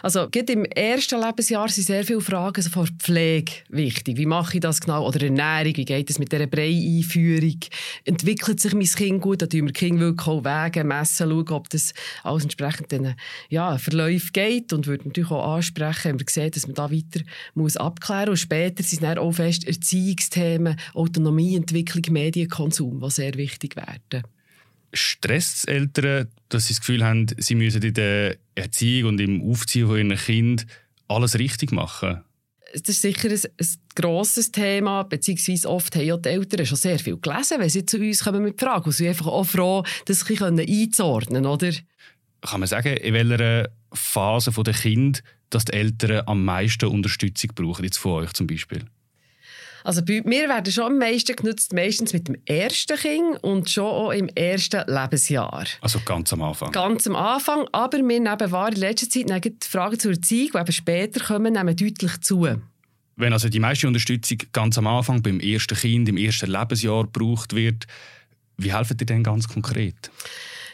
Also, 0.04 0.28
gerade 0.30 0.54
im 0.54 0.66
ersten 0.66 1.22
Lebensjahr 1.22 1.70
sind 1.70 1.86
sehr 1.86 2.04
viele 2.04 2.22
Fragen 2.22 2.58
also 2.58 2.70
von 2.70 2.88
Pflege 2.88 3.52
wichtig. 3.70 4.18
Wie 4.18 4.26
mache 4.26 4.56
ich 4.56 4.62
das 4.62 4.82
genau? 4.82 5.08
Oder 5.08 5.24
Ernährung, 5.24 5.76
wie 5.76 5.86
geht 5.86 6.10
es 6.10 6.20
mit 6.20 6.32
dieser 6.32 6.48
Brei-Einführung? 6.48 7.60
Entwickelt 8.06 8.60
sich 8.60 8.74
mein 8.74 8.86
Kind 8.86 9.22
gut? 9.22 9.42
Da 9.42 9.48
tun 9.48 9.66
wir 9.66 9.74
Kind 9.74 10.00
wirklich 10.00 10.28
auch 10.28 10.44
Wege 10.44 10.84
messen, 10.84 11.30
schauen, 11.30 11.50
ob 11.50 11.70
das 11.70 11.94
alles 12.24 12.44
entsprechend 12.44 12.92
den 12.92 13.16
ja, 13.50 13.78
Verläufen 13.78 14.32
geht. 14.34 14.74
Und 14.74 14.88
würde 14.88 15.08
natürlich 15.08 15.32
auch 15.32 15.56
ansprechen, 15.56 16.12
wenn 16.12 16.20
wir 16.20 16.26
sehen, 16.30 16.52
dass 16.52 16.68
man 16.68 16.76
da 16.76 16.92
weiter 16.92 17.22
muss 17.54 17.78
abklären 17.78 18.30
muss. 18.30 18.30
Und 18.32 18.38
später 18.38 18.84
sind 18.84 19.04
dann 19.04 19.18
auch 19.18 19.34
fest 19.34 19.68
Erziehungsthemen, 19.68 20.78
Autonomieentwicklung, 20.94 22.14
Medienkonsum, 22.14 23.00
die 23.00 23.12
sehr 23.12 23.34
wichtig 23.36 23.76
werden 23.76 24.24
stresst 24.94 25.67
Eltern, 25.67 26.27
dass 26.50 26.67
sie 26.67 26.74
das 26.74 26.82
Gefühl 26.82 27.03
haben, 27.03 27.27
sie 27.38 27.56
müssen 27.56 27.82
in 27.82 27.94
der 27.94 28.38
Erziehung 28.56 29.10
und 29.10 29.22
im 29.22 29.41
Aufziehen 29.50 29.88
von 29.88 29.98
ihren 29.98 30.17
Kind 30.17 30.65
alles 31.08 31.38
richtig 31.38 31.72
machen? 31.72 32.24
Das 32.74 32.89
ist 32.89 33.01
sicher 33.01 33.29
ein, 33.29 33.39
ein 33.60 33.67
grosses 33.96 34.51
Thema, 34.51 35.03
beziehungsweise 35.03 35.70
oft 35.70 35.96
haben 35.96 36.06
ja 36.06 36.17
die 36.17 36.29
Eltern 36.29 36.65
schon 36.65 36.77
sehr 36.77 37.00
viel 37.00 37.17
gelesen, 37.17 37.60
wenn 37.60 37.70
sie 37.70 37.86
zu 37.86 37.98
uns 37.98 38.24
kommen 38.24 38.44
mit 38.44 38.60
Fragen. 38.60 38.86
Und 38.86 38.91
sie 38.91 39.08
einfach 39.08 39.27
auch 39.27 39.46
froh, 39.46 39.84
das 40.06 40.29
einzuordnen 40.29 41.46
oder? 41.46 41.72
Kann 42.41 42.60
man 42.60 42.67
sagen, 42.67 42.98
in 42.98 43.13
welcher 43.13 43.70
Phase 43.94 44.51
der 44.51 44.74
Kind 44.74 45.24
dass 45.50 45.65
die 45.65 45.74
Eltern 45.74 46.24
am 46.25 46.44
meisten 46.44 46.89
Unterstützung 46.89 47.51
brauchen, 47.56 47.86
jetzt 47.86 47.98
von 47.98 48.24
euch 48.24 48.34
zum 48.34 48.48
Beispiel? 48.48 48.84
Also 49.88 50.03
bei 50.03 50.22
mir 50.25 50.50
werden 50.50 50.70
schon 50.70 50.84
am 50.84 50.98
meisten 50.98 51.34
genutzt, 51.34 51.72
meistens 51.72 52.12
mit 52.12 52.27
dem 52.27 52.36
ersten 52.46 52.98
Kind 52.98 53.41
und 53.41 53.70
schon 53.70 53.86
auch 53.86 54.12
im 54.12 54.27
ersten 54.27 54.84
Lebensjahr. 54.86 55.65
Also 55.79 56.01
ganz 56.03 56.34
am 56.34 56.41
Anfang? 56.41 56.74
Ganz 56.74 57.08
am 57.08 57.15
Anfang, 57.15 57.70
aber 57.72 57.96
wir 57.96 58.03
nehmen 58.03 58.25
wahr 58.51 58.67
in 58.67 58.75
letzter 58.75 59.10
Zeit 59.10 59.46
die 59.46 59.56
Fragen 59.65 59.98
zur 59.98 60.12
Erziehung, 60.12 60.51
die 60.51 60.58
eben 60.58 60.72
später 60.74 61.24
kommen, 61.24 61.53
nehmen 61.53 61.74
deutlich 61.74 62.20
zu. 62.20 62.46
Wenn 63.15 63.32
also 63.32 63.48
die 63.48 63.62
meiste 63.62 63.88
Unterstützung 63.88 64.39
ganz 64.51 64.77
am 64.77 64.88
Anfang 64.88 65.22
beim 65.22 65.39
ersten 65.39 65.77
Kind, 65.77 66.10
im 66.10 66.17
ersten 66.17 66.51
Lebensjahr 66.51 67.06
gebraucht 67.06 67.56
wird, 67.56 67.88
wie 68.58 68.74
helfen 68.74 68.98
die 68.98 69.06
denn 69.06 69.24
ganz 69.24 69.48
konkret? 69.48 70.12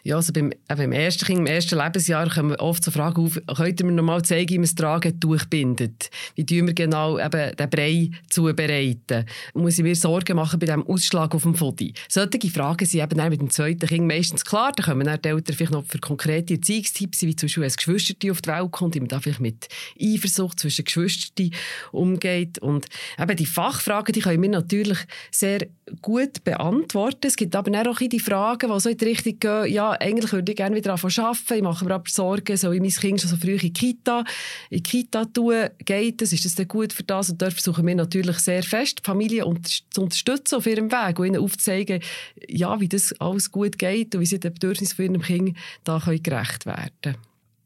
Ja, 0.06 0.18
also 0.18 0.34
beim, 0.34 0.52
beim 0.68 0.92
ersten 0.92 1.26
Kind, 1.26 1.40
im 1.40 1.46
ersten 1.46 1.80
Lebensjahr 1.80 2.30
kommen 2.30 2.58
oft 2.58 2.84
so 2.84 2.92
Fragen 2.92 3.24
auf, 3.24 3.40
könnt 3.56 3.80
ihr 3.80 3.86
mir 3.86 3.94
noch 3.94 4.04
mal 4.04 4.22
zeigen, 4.22 4.50
wie 4.50 4.58
man 4.58 4.64
das 4.64 4.76
Tragen 4.76 5.18
durchbindet? 5.18 6.10
Wie 6.36 6.46
tun 6.46 6.68
wir 6.68 6.74
genau 6.74 7.18
eben 7.18 7.56
den 7.56 7.70
Brei 7.70 8.10
zubereiten? 8.30 9.26
Muss 9.54 9.78
ich 9.78 9.84
mir 9.84 9.96
Sorgen 9.96 10.36
machen 10.36 10.60
bei 10.60 10.66
dem 10.66 10.86
Ausschlag 10.86 11.34
auf 11.34 11.44
dem 11.44 11.56
Fodi? 11.56 11.94
Solche 12.10 12.50
Fragen 12.50 12.86
sind 12.86 13.02
eben 13.02 13.18
dann 13.18 13.30
mit 13.30 13.40
dem 13.40 13.50
zweiten 13.50 13.88
Kind 13.88 14.06
meistens 14.06 14.44
klar. 14.44 14.74
Da 14.76 14.84
kommen 14.84 15.06
dann 15.06 15.22
die 15.22 15.30
Eltern 15.30 15.56
vielleicht 15.56 15.72
noch 15.72 15.86
für 15.86 16.00
konkrete 16.00 16.56
Erziehungstipps, 16.56 17.22
wie 17.22 17.36
zum 17.38 17.48
Beispiel, 17.48 17.64
ein 17.64 17.72
Geschwister 17.72 18.32
auf 18.32 18.42
die 18.42 18.50
Welt 18.50 18.72
kommt, 18.72 18.96
wie 18.96 19.00
man 19.00 19.08
da 19.08 19.22
vielleicht 19.22 19.40
mit 19.40 19.70
Eifersucht 20.02 20.60
zwischen 20.60 20.84
Geschwistern 20.84 21.52
umgeht. 21.94 22.60
Und 22.60 22.88
eben 23.18 23.38
die 23.38 23.46
Fachfragen, 23.46 24.12
die 24.12 24.20
können 24.20 24.42
wir 24.42 24.50
natürlich 24.50 25.00
sehr 25.32 25.66
gut 26.02 26.44
beantworten. 26.44 27.28
Es 27.28 27.38
gibt 27.38 27.56
aber 27.56 27.90
auch 27.90 28.00
die 28.00 28.20
Fragen, 28.20 28.70
die 28.70 28.80
so 28.82 28.90
in 28.90 28.98
die 28.98 29.06
Richtung 29.06 29.40
gehen, 29.40 29.72
ja, 29.72 29.93
eigentlich 30.00 30.32
würde 30.32 30.52
ich 30.52 30.56
gerne 30.58 30.76
wieder 30.76 30.92
anfangen 30.92 31.20
arbeiten. 31.20 31.54
Ich 31.56 31.62
mache 31.62 31.86
mir 31.86 31.94
aber 31.94 32.10
Sorgen, 32.10 32.58
soll 32.58 32.76
ich 32.76 32.82
mein 32.82 32.90
Kind 32.90 33.22
schon 33.22 33.30
so 33.30 33.38
früh 33.38 33.54
in 33.54 33.60
die 33.60 33.74
Kita, 33.74 34.24
in 34.70 34.78
die 34.78 34.84
Kita 34.84 35.26
tun? 35.26 35.70
Geht 35.86 36.22
das? 36.22 36.34
Ist 36.34 36.46
das 36.46 36.56
denn 36.56 36.68
gut 36.68 36.94
für 36.94 37.04
das? 37.04 37.30
Und 37.30 37.42
dort 37.42 37.54
versuchen 37.54 37.86
wir 37.86 37.96
natürlich 37.96 38.40
sehr 38.40 38.64
fest, 38.64 39.00
die 39.00 39.04
Familie 39.06 39.46
zu 39.90 40.02
unterstützen 40.02 40.56
auf 40.56 40.66
ihrem 40.66 40.92
Weg 40.92 41.20
und 41.20 41.28
ihnen 41.28 41.42
aufzuzeigen, 41.42 42.02
ja, 42.48 42.80
wie 42.80 42.88
das 42.88 43.14
alles 43.20 43.52
gut 43.52 43.78
geht 43.78 44.16
und 44.16 44.22
wie 44.22 44.26
sie 44.26 44.40
den 44.40 44.54
Bedürfnissen 44.54 44.96
von 44.96 45.06
ihrem 45.06 45.22
Kind 45.22 45.58
da 45.84 46.00
gerecht 46.00 46.66
werden 46.66 46.92
können. 47.02 47.18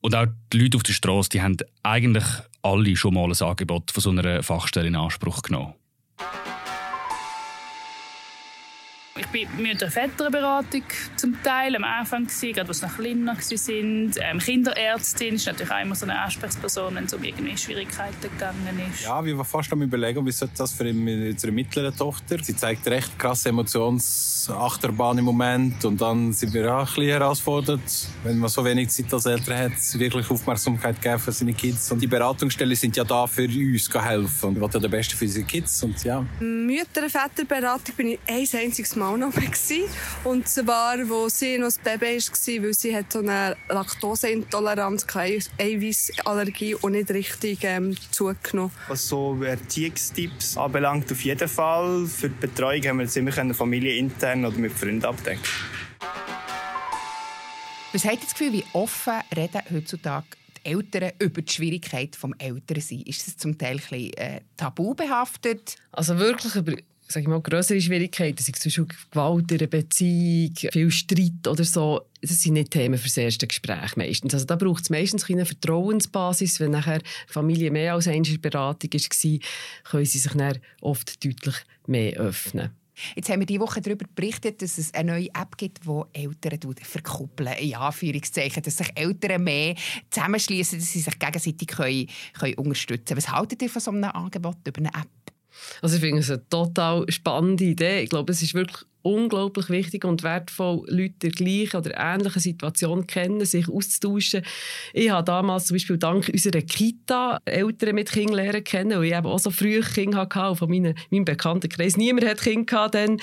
Und 0.01 0.15
auch 0.15 0.27
die 0.53 0.60
Leute 0.60 0.77
auf 0.77 0.84
der 0.84 0.93
Straße, 0.93 1.29
die 1.29 1.41
haben 1.41 1.57
eigentlich 1.84 2.25
alle 2.62 2.96
schon 2.96 3.13
mal 3.13 3.29
ein 3.29 3.41
Angebot 3.41 3.91
von 3.91 4.01
so 4.01 4.10
einer 4.10 4.43
Fachstelle 4.43 4.88
in 4.88 4.96
Anspruch 4.96 5.41
genommen. 5.41 5.74
Ich 9.19 9.27
bin 9.27 9.47
mit 9.57 9.81
der 9.81 9.89
Väterberatung 9.91 10.83
zum 11.15 11.41
Teil 11.43 11.75
am 11.75 11.83
Anfang, 11.83 12.25
gewesen, 12.25 12.53
gerade 12.53 12.69
als 12.69 12.79
sie 12.79 12.86
noch 12.86 12.95
kleiner 12.97 13.33
waren. 13.33 14.12
Ähm, 14.21 14.39
Kinderärztin 14.39 15.36
ist 15.36 15.45
natürlich 15.47 15.71
auch 15.71 15.81
immer 15.81 15.95
so 15.95 16.05
eine 16.05 16.19
Ansprechperson, 16.19 16.95
wenn 16.95 17.05
es 17.05 17.13
um 17.13 17.24
irgendwie 17.24 17.57
Schwierigkeiten 17.57 18.21
gegangen 18.21 18.81
ist. 18.91 19.03
Ja, 19.03 19.24
wir 19.24 19.38
waren 19.38 19.45
fast 19.45 19.71
am 19.74 19.81
überlegen, 19.81 20.25
wie 20.25 20.31
sollte 20.31 20.55
das 20.57 20.74
für 20.74 20.89
unsere 20.89 21.51
mittlere 21.51 21.95
Tochter. 21.95 22.43
Sie 22.43 22.55
zeigt 22.55 22.88
recht 22.88 23.17
krasse 23.17 23.50
Emotionsachterbahn 23.50 25.17
im 25.17 25.25
Moment 25.25 25.83
und 25.86 26.00
dann 26.00 26.33
sind 26.33 26.53
wir 26.53 26.74
auch 26.74 26.79
ein 26.79 26.86
bisschen 26.86 27.07
herausgefordert, 27.07 27.81
wenn 28.24 28.38
man 28.38 28.50
so 28.50 28.63
wenig 28.63 28.89
Zeit 28.89 29.13
als 29.13 29.25
Eltern 29.25 29.57
hat, 29.57 30.00
wirklich 30.00 30.29
Aufmerksamkeit 30.29 31.01
geben 31.01 31.19
für 31.19 31.31
seine 31.31 31.53
Kids. 31.53 31.91
Und 31.91 32.01
die 32.01 32.07
Beratungsstellen 32.07 32.75
sind 32.75 32.95
ja 32.95 33.03
da 33.03 33.25
für 33.27 33.45
uns 33.45 33.86
zu 33.86 34.03
helfen 34.03 34.50
und 34.50 34.55
wir 34.55 34.62
wollen 34.62 34.71
ja 34.74 34.79
das 34.79 34.91
Beste 34.91 35.15
für 35.15 35.25
unsere 35.25 35.45
Kids 35.45 35.83
und 35.83 36.03
ja. 36.03 36.25
Mütter- 36.39 37.09
Väterberatung 37.09 37.95
bin 37.95 38.07
ich 38.09 38.19
ein 38.27 38.47
einziges 38.65 38.95
Mal 38.95 39.06
auch 39.07 39.17
noch 39.17 39.33
Und 40.23 40.47
zwar, 40.47 40.97
wo 41.09 41.29
sie 41.29 41.57
noch 41.57 41.67
ein 41.67 41.99
Baby 41.99 42.17
war, 42.17 42.63
weil 42.63 42.73
sie 42.73 42.95
hat 42.95 43.11
so 43.11 43.19
eine 43.19 43.55
Laktoseintoleranz, 43.69 45.05
Eiweißallergie 45.15 46.75
und 46.75 46.91
nicht 46.91 47.09
richtig 47.11 47.59
ähm, 47.63 47.95
zugenommen. 48.11 48.71
Was 48.87 49.07
so 49.07 49.41
Erziehungstipps 49.41 50.57
anbelangt, 50.57 51.11
auf 51.11 51.21
jeden 51.21 51.47
Fall. 51.47 52.05
Für 52.05 52.29
die 52.29 52.35
Betreuung 52.39 52.83
haben 52.85 52.97
wir 52.99 53.05
das 53.05 53.15
immer 53.15 53.31
familienintern 53.53 54.45
oder 54.45 54.57
mit 54.57 54.73
Freunden 54.73 55.05
abdecken. 55.05 55.41
Was 57.93 58.03
habt 58.03 58.15
ihr 58.15 58.21
das 58.21 58.33
Gefühl, 58.33 58.53
wie 58.53 58.65
offen 58.73 59.21
reden 59.35 59.61
heutzutage 59.71 60.27
die 60.57 60.71
Eltern 60.71 61.11
über 61.19 61.41
die 61.41 61.51
Schwierigkeit 61.51 62.15
des 62.21 62.31
Elternseins? 62.37 63.07
Ist 63.07 63.27
das 63.27 63.37
zum 63.37 63.57
Teil 63.57 63.77
ein 63.77 63.77
bisschen 63.77 64.13
äh, 64.17 64.41
tabu 64.57 64.93
behaftet? 64.93 65.77
Also 65.93 66.19
wirklich 66.19 66.55
über 66.55 66.73
sag 67.07 67.21
ich 67.21 67.27
mal, 67.27 67.41
größere 67.41 67.79
Schwierigkeiten, 67.79 68.43
sei 68.43 68.51
es 68.53 68.59
zum 68.59 68.69
Beispiel 68.69 68.97
Gewalt 69.11 69.51
in 69.51 69.59
einer 69.59 69.67
Beziehung, 69.67 70.55
viel 70.71 70.91
Streit 70.91 71.47
oder 71.47 71.63
so, 71.63 72.01
das 72.21 72.41
sind 72.41 72.53
nicht 72.53 72.71
Themen 72.71 72.97
für 72.97 73.07
das 73.07 73.17
erste 73.17 73.47
Gespräch 73.47 73.95
meistens. 73.95 74.33
Also 74.33 74.45
da 74.45 74.55
braucht 74.55 74.83
es 74.83 74.89
meistens 74.89 75.29
eine 75.29 75.45
Vertrauensbasis. 75.45 76.59
Wenn 76.59 76.71
nachher 76.71 77.01
Familie 77.27 77.71
mehr 77.71 77.93
als 77.93 78.07
eine 78.07 78.23
Beratung 78.39 78.91
war, 78.91 79.39
können 79.83 80.05
sie 80.05 80.19
sich 80.19 80.33
dann 80.33 80.59
oft 80.81 81.23
deutlich 81.23 81.55
mehr 81.85 82.13
öffnen. 82.17 82.71
Jetzt 83.15 83.29
haben 83.29 83.39
wir 83.39 83.45
diese 83.45 83.59
Woche 83.59 83.79
darüber 83.79 84.05
berichtet, 84.15 84.61
dass 84.61 84.79
es 84.79 84.93
eine 84.93 85.11
neue 85.11 85.27
App 85.27 85.55
gibt, 85.57 85.81
die 85.85 86.19
Eltern 86.19 86.75
verkuppeln, 86.81 87.53
in 87.59 87.75
Anführungszeichen, 87.75 88.63
dass 88.63 88.77
sich 88.77 88.89
Eltern 88.95 89.43
mehr 89.43 89.75
zusammenschließen, 90.09 90.79
dass 90.79 90.91
sie 90.91 91.01
sich 91.01 91.19
gegenseitig 91.19 91.67
können, 91.67 92.07
können 92.33 92.55
unterstützen 92.55 93.05
können. 93.05 93.17
Was 93.17 93.31
haltet 93.31 93.61
ihr 93.61 93.69
von 93.69 93.81
so 93.81 93.91
einem 93.91 94.03
Angebot 94.05 94.57
über 94.67 94.79
eine 94.79 94.89
App? 94.89 95.37
Also 95.81 95.95
ich 95.95 96.01
finde 96.01 96.19
es 96.19 96.29
eine 96.29 96.47
total 96.49 97.05
spannende 97.09 97.63
Idee. 97.63 98.01
Ich 98.01 98.09
glaube, 98.09 98.31
es 98.31 98.41
ist 98.41 98.53
wirklich 98.53 98.85
unglaublich 99.07 99.69
wichtig 99.69 100.05
und 100.05 100.23
wertvoll, 100.23 100.83
Leute 100.87 101.15
der 101.23 101.31
gleichen 101.31 101.77
oder 101.77 101.97
ähnlichen 101.97 102.41
Situation 102.41 103.07
kennen, 103.07 103.45
sich 103.45 103.69
auszutauschen. 103.69 104.43
Ich 104.93 105.09
habe 105.09 105.23
damals 105.23 105.65
zum 105.65 105.75
Beispiel 105.75 105.97
dank 105.97 106.29
unserer 106.31 106.61
Kita 106.61 107.39
Eltern 107.45 107.95
mit 107.95 108.11
Kindern 108.11 108.35
lernen 108.35 108.63
kennen, 108.63 108.99
weil 108.99 109.05
ich 109.05 109.15
eben 109.15 109.27
auch 109.27 109.39
so 109.39 109.49
früh 109.49 109.81
Kinder 109.81 110.27
hatte, 110.29 110.55
von 110.55 110.69
meinem, 110.69 110.93
meinem 111.09 111.25
Bekanntenkreis. 111.25 111.97
Niemand 111.97 112.27
hat 112.27 112.41
Kinder 112.41 112.89
dann. 112.89 113.19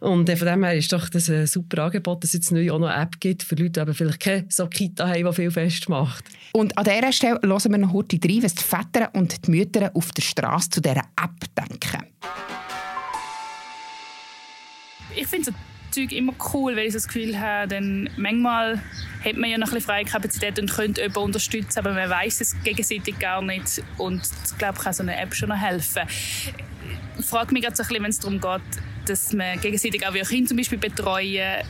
Und 0.00 0.30
von 0.30 0.46
dem 0.46 0.64
her 0.64 0.74
ist 0.74 0.92
doch 0.92 1.08
das 1.08 1.30
ein 1.30 1.46
super 1.46 1.84
Angebot, 1.84 2.22
dass 2.22 2.30
es 2.30 2.34
jetzt 2.34 2.52
neu 2.52 2.70
auch 2.70 2.78
noch 2.78 2.88
eine 2.88 3.02
App 3.02 3.18
gibt 3.20 3.42
für 3.42 3.54
Leute, 3.54 3.84
die 3.84 3.94
vielleicht 3.94 4.20
keine 4.20 4.44
so 4.48 4.66
Kita 4.66 5.08
haben, 5.08 5.24
die 5.24 5.32
viel 5.32 5.50
festmacht. 5.50 6.24
Und 6.52 6.76
an 6.76 6.84
dieser 6.84 7.12
Stelle 7.12 7.40
hören 7.42 7.72
wir 7.72 7.78
noch 7.78 7.92
heute 7.92 8.18
rein, 8.22 8.42
was 8.42 8.54
die 8.54 8.62
Väter 8.62 9.10
und 9.14 9.46
die 9.46 9.50
Mütter 9.50 9.90
auf 9.94 10.12
der 10.12 10.22
Straße 10.22 10.70
zu 10.70 10.80
dieser 10.80 11.04
App 11.16 11.44
denken 11.56 12.04
ich 15.18 15.26
finde 15.26 15.46
so 15.46 15.52
Zeug 15.90 16.12
immer 16.12 16.34
cool, 16.52 16.76
weil 16.76 16.86
ich 16.86 16.92
das 16.92 17.06
Gefühl 17.06 17.38
habe, 17.38 17.68
denn 17.68 18.10
manchmal 18.16 18.82
hat 19.24 19.36
man 19.36 19.50
ja 19.50 19.58
noch 19.58 19.72
ein 19.72 19.80
freie 19.80 20.04
Kapazität 20.04 20.58
und 20.58 20.70
könnte 20.70 21.00
jemanden 21.00 21.20
unterstützen, 21.20 21.78
aber 21.78 21.92
man 21.92 22.10
weiß 22.10 22.40
es 22.40 22.62
gegenseitig 22.62 23.18
gar 23.18 23.42
nicht 23.42 23.82
und 23.96 24.22
ich 24.22 24.58
glaube, 24.58 24.78
kann 24.78 24.92
so 24.92 25.02
eine 25.02 25.18
App 25.18 25.34
schon 25.34 25.48
noch 25.48 25.60
helfen. 25.60 26.02
Ich 27.18 27.26
frage 27.26 27.52
mich 27.52 27.62
gerade 27.62 27.74
so 27.74 27.82
ein 27.82 27.88
bisschen, 27.88 28.02
wenn 28.04 28.10
es 28.10 28.18
darum 28.20 28.40
geht, 28.40 28.82
dass 29.06 29.32
man 29.32 29.60
gegenseitig 29.60 30.06
auch 30.06 30.14
wie 30.14 30.20
Kinder 30.20 30.48
zum 30.48 30.56
Beispiel 30.56 30.78
betreuen 30.78 31.64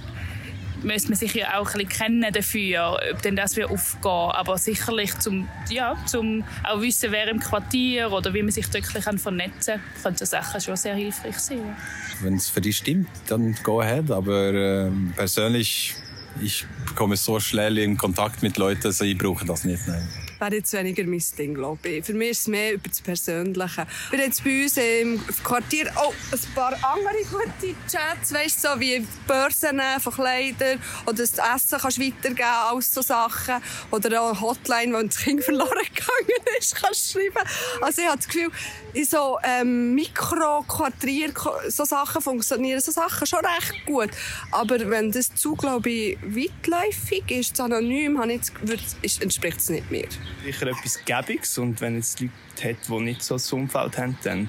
müsste 0.82 1.11
man 1.11 1.18
sich 1.18 1.35
ja 1.35 1.58
auch 1.58 1.66
ein 1.75 1.87
bisschen 1.87 1.88
kennen 1.88 2.32
dafür, 2.32 2.99
ob 3.12 3.23
denn 3.23 3.37
das 3.37 3.56
wir 3.56 3.70
aufgehen. 3.70 4.30
Aber 4.32 4.58
sicherlich 4.58 5.18
zum, 5.18 5.49
ja, 5.70 5.97
zum 6.06 6.44
auch 6.64 6.80
wissen, 6.80 7.12
wer 7.12 7.28
im 7.28 7.40
Quartier 7.40 8.11
oder 8.12 8.32
wie 8.35 8.42
man 8.42 8.52
sich 8.52 8.73
wirklich 8.73 9.04
vernetzen 9.20 9.75
kann, 9.75 10.02
könnte 10.02 10.26
Sachen 10.26 10.61
schon 10.61 10.76
sehr 10.76 10.94
hilfreich 10.94 11.38
sein. 11.38 11.76
Wenn 12.23 12.35
es 12.35 12.49
für 12.49 12.61
dich 12.61 12.76
stimmt, 12.76 13.08
dann 13.28 13.56
go 13.62 13.80
ahead. 13.80 14.11
Aber 14.11 14.52
äh, 14.52 14.90
persönlich 15.16 15.94
ich 16.40 16.66
komme 16.94 17.16
so 17.16 17.40
schnell 17.40 17.78
in 17.78 17.97
Kontakt 17.97 18.42
mit 18.42 18.58
Leuten, 18.58 18.87
also 18.87 19.04
ich 19.04 19.18
brauche 19.18 19.44
das 19.44 19.64
nicht. 19.64 19.87
Nein 19.88 20.06
wäre 20.38 20.54
jetzt 20.54 20.73
weniger 20.73 21.04
mein 21.04 21.23
Ding, 21.37 21.54
glaube 21.54 21.88
ich. 21.88 22.04
Für 22.04 22.14
mich 22.14 22.30
ist 22.30 22.40
es 22.40 22.49
mehr 22.49 22.75
über 22.75 22.88
das 22.88 23.00
Persönliche. 23.00 23.87
Wir 24.11 24.18
haben 24.18 24.26
jetzt 24.26 24.45
bei 24.45 24.62
uns 24.62 24.76
im 24.76 25.21
Quartier 25.42 25.90
auch 25.97 26.14
ein 26.33 26.54
paar 26.54 26.73
andere 26.83 27.23
gute 27.30 27.75
Chats, 27.90 28.33
weißt 28.33 28.62
so 28.62 28.68
wie 28.78 29.04
Börsen 29.26 29.80
von 30.00 30.12
Kleidern 30.12 30.80
oder 31.07 31.18
das 31.18 31.33
Essen 31.33 31.78
kannst 31.80 31.99
du 31.99 32.02
weitergeben, 32.02 32.42
alles 32.42 32.92
so 32.92 33.02
Sachen. 33.02 33.57
Oder 33.90 34.23
auch 34.23 34.28
eine 34.30 34.40
Hotline, 34.40 34.97
wenn 34.97 35.09
das 35.09 35.18
Kind 35.18 35.42
verloren 35.45 35.71
gegangen 35.71 36.59
ist, 36.59 36.76
kannst 36.76 37.14
du 37.14 37.21
schreiben. 37.21 37.49
Also 37.80 38.02
ich 38.02 38.09
habe 38.09 38.18
das 38.18 38.26
Gefühl, 38.26 38.50
in 38.92 39.04
so 39.04 39.38
ähm, 39.42 39.95
Mikro-Quartier 39.95 41.33
so 41.68 41.85
Sachen 41.85 42.23
funktionieren 42.23 42.80
so 42.80 42.92
Sachen 42.92 43.26
schon 43.26 43.40
recht 43.40 43.87
gut. 43.87 44.11
Aber 44.50 44.78
wenn 44.90 45.12
das 45.12 45.35
zu, 45.35 45.54
glaube 45.54 45.90
ich, 45.90 46.18
weitläufig 46.23 47.25
ist, 47.28 47.61
anonym, 47.61 48.18
habe 48.18 48.33
ich 48.33 48.40
jetzt, 48.66 49.23
entspricht 49.23 49.59
es 49.59 49.71
nicht 49.71 49.90
mehr 49.90 50.09
sicher 50.44 50.66
etwas 50.68 51.04
Gäbiges. 51.04 51.58
Und 51.58 51.80
wenn 51.80 51.99
es 51.99 52.18
Leute 52.20 52.32
hat, 52.62 52.76
die 52.88 53.00
nicht 53.00 53.23
so 53.23 53.37
ein 53.37 53.42
Umfeld 53.52 53.99
haben, 53.99 54.18
dann 54.23 54.49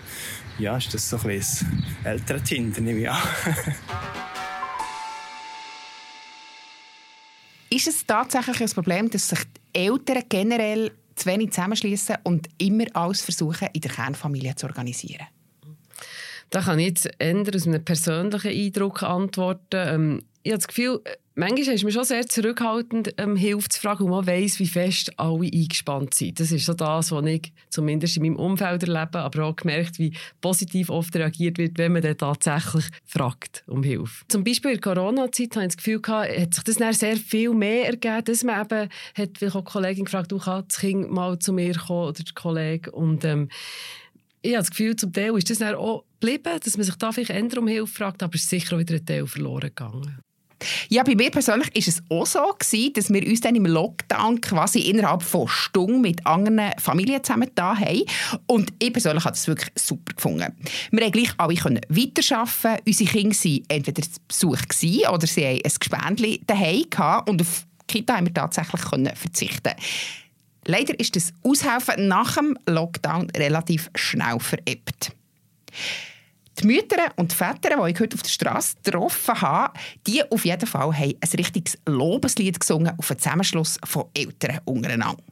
ja, 0.58 0.78
ist 0.78 0.94
das 0.94 1.10
so 1.10 1.18
ein 1.18 1.24
bisschen 1.24 1.84
ältere 2.04 2.42
Tinder, 2.42 2.82
nehme 2.82 3.00
ich 3.00 3.10
an. 3.10 3.22
ist 7.70 7.88
es 7.88 8.06
tatsächlich 8.06 8.62
ein 8.62 8.70
Problem, 8.70 9.10
dass 9.10 9.30
sich 9.30 9.40
die 9.74 9.80
Eltern 9.86 10.24
generell 10.28 10.92
zu 11.16 11.26
wenig 11.28 11.52
zusammenschließen 11.52 12.18
und 12.24 12.50
immer 12.58 12.86
alles 12.94 13.22
versuchen, 13.22 13.70
in 13.74 13.82
der 13.82 13.92
Kernfamilie 13.92 14.56
zu 14.56 14.68
organisieren? 14.68 15.28
Da 16.50 16.62
kann 16.62 16.80
ich 16.80 16.88
jetzt 16.88 17.10
eher 17.20 17.44
aus 17.56 17.68
einem 17.68 17.84
persönlichen 17.84 18.52
Eindruck 18.52 19.04
antworten. 19.04 20.24
Habe 20.52 20.58
das 20.58 20.68
Gefühl, 20.68 21.02
manchmal 21.36 21.76
ist 21.76 21.84
mir 21.84 21.92
schon 21.92 22.04
sehr 22.04 22.28
zurückhaltend, 22.28 23.14
ähm, 23.18 23.36
Hilfe 23.36 23.70
zu 23.70 23.80
fragen, 23.80 24.04
und 24.04 24.12
man 24.12 24.28
weiss, 24.28 24.60
wie 24.60 24.68
fest 24.68 25.12
alle 25.18 25.46
eingespannt 25.46 26.14
sind. 26.14 26.40
Das 26.40 26.52
ist 26.52 26.66
so 26.66 26.74
das, 26.74 27.12
was 27.12 27.26
ich 27.26 27.54
zumindest 27.70 28.18
in 28.18 28.24
meinem 28.24 28.36
Umfeld 28.36 28.84
erlebe, 28.84 29.20
aber 29.20 29.46
auch 29.46 29.56
gemerkt, 29.56 30.00
wie 30.00 30.14
positiv 30.42 30.90
oft 30.90 31.16
reagiert 31.16 31.58
wird, 31.58 31.78
wenn 31.78 31.94
man 31.94 32.02
dann 32.02 32.18
tatsächlich 32.18 32.86
fragt 33.06 33.64
um 33.68 33.84
Hilfe. 33.84 34.26
Zum 34.28 34.44
Beispiel 34.44 34.72
in 34.72 34.82
der 34.82 34.94
Corona-Zeit 34.94 35.56
habe 35.56 35.66
ich 35.66 35.76
das 35.76 35.78
Gefühl, 35.78 36.02
gehabt, 36.02 36.38
hat 36.38 36.54
sich 36.54 36.64
das 36.64 37.00
sehr 37.00 37.18
viel 37.18 37.54
mehr 37.54 37.88
ergeben, 37.88 38.24
dass 38.26 38.44
man 38.44 38.62
eben, 38.62 38.90
hat 39.16 39.56
auch 39.56 39.62
die 39.62 39.72
Kollegin 39.72 40.06
gefragt, 40.06 40.32
du 40.32 40.40
kannst 40.40 40.72
das 40.72 40.80
Kind 40.80 41.12
mal 41.12 41.40
zu 41.40 41.54
mir 41.54 41.76
kommen 41.76 42.10
oder 42.10 42.24
der 42.24 42.34
Kollege 42.34 42.92
und 42.92 43.24
ähm, 43.24 43.50
ich 44.42 44.54
habe 44.54 44.62
das 44.62 44.70
Gefühl, 44.70 44.96
zum 44.96 45.12
Teil 45.12 45.38
ist 45.38 45.50
das 45.50 45.60
dann 45.60 45.76
auch 45.76 46.06
geblieben, 46.20 46.60
dass 46.64 46.78
man 46.78 46.86
sich 46.86 46.96
da 46.96 47.12
vielleicht 47.12 47.32
eher 47.32 47.58
um 47.58 47.68
Hilfe 47.68 47.94
fragt, 47.94 48.24
aber 48.24 48.36
es 48.36 48.44
ist 48.44 48.50
sicher 48.50 48.76
auch 48.76 48.80
wieder 48.80 48.96
ein 48.96 49.06
Teil 49.06 49.28
verloren 49.28 49.70
gegangen. 49.70 50.20
Ja, 50.90 51.04
bei 51.04 51.16
mir 51.16 51.32
persönlich 51.32 51.74
ist 51.76 51.88
es 51.88 52.04
auch 52.10 52.26
so 52.26 52.54
gewesen, 52.58 52.94
dass 52.94 53.10
wir 53.12 53.26
uns 53.26 53.42
dann 53.42 53.56
im 53.56 53.66
Lockdown 53.66 54.42
quasi 54.42 54.80
innerhalb 54.82 55.24
von 55.24 55.48
Stunden 55.48 56.02
mit 56.02 56.26
anderen 56.26 56.72
Familien 56.78 57.24
zusammen 57.24 57.50
da 57.56 57.78
haben. 57.78 58.04
Und 58.46 58.74
ich 58.80 58.92
persönlich 58.92 59.24
habe 59.24 59.36
das 59.36 59.48
wirklich 59.48 59.72
super 59.76 60.14
gefunden. 60.14 60.54
Wir 60.92 61.06
haben 61.06 61.12
gleich 61.12 61.32
alle 61.38 61.56
können 61.56 61.82
weiterarbeiten. 61.90 62.84
Unsere 62.86 63.10
Kinder 63.10 63.36
waren 63.36 63.64
entweder 63.70 64.02
zu 64.02 64.20
Besuch 64.28 64.62
gewesen, 64.68 65.08
oder 65.10 65.28
sie 65.28 65.46
haben 65.46 65.62
ein 65.64 65.72
Gespendli 65.80 66.42
daheim 66.46 66.84
gehabt 66.90 67.30
und 67.30 67.42
auf 67.42 67.66
Kita 67.88 68.18
haben 68.18 68.28
wir 68.28 68.34
tatsächlich 68.34 68.82
können 68.82 69.16
verzichten. 69.16 69.74
Leider 70.66 71.00
ist 71.00 71.16
das 71.16 71.34
Aushelfen 71.44 72.08
nach 72.08 72.36
dem 72.36 72.58
Lockdown 72.68 73.30
relativ 73.32 73.90
schnell 73.96 74.40
verebbt. 74.40 75.12
Die 76.62 76.68
Mütter 76.68 77.14
und 77.16 77.32
Väter, 77.32 77.70
die 77.70 77.92
ich 77.92 78.00
heute 78.02 78.16
auf 78.16 78.22
der 78.22 78.30
Straße 78.30 78.76
getroffen 78.84 79.42
habe, 79.42 79.80
die 80.06 80.30
auf 80.30 80.44
jeden 80.44 80.68
Fall 80.68 80.94
haben 80.94 81.16
ein 81.22 81.30
richtiges 81.38 81.78
Lobeslied 81.86 82.60
gesungen 82.60 82.92
auf 82.98 83.10
einen 83.10 83.20
Zusammenschluss 83.20 83.78
von 83.86 84.06
Eltern 84.14 84.60
untereinander. 84.66 85.24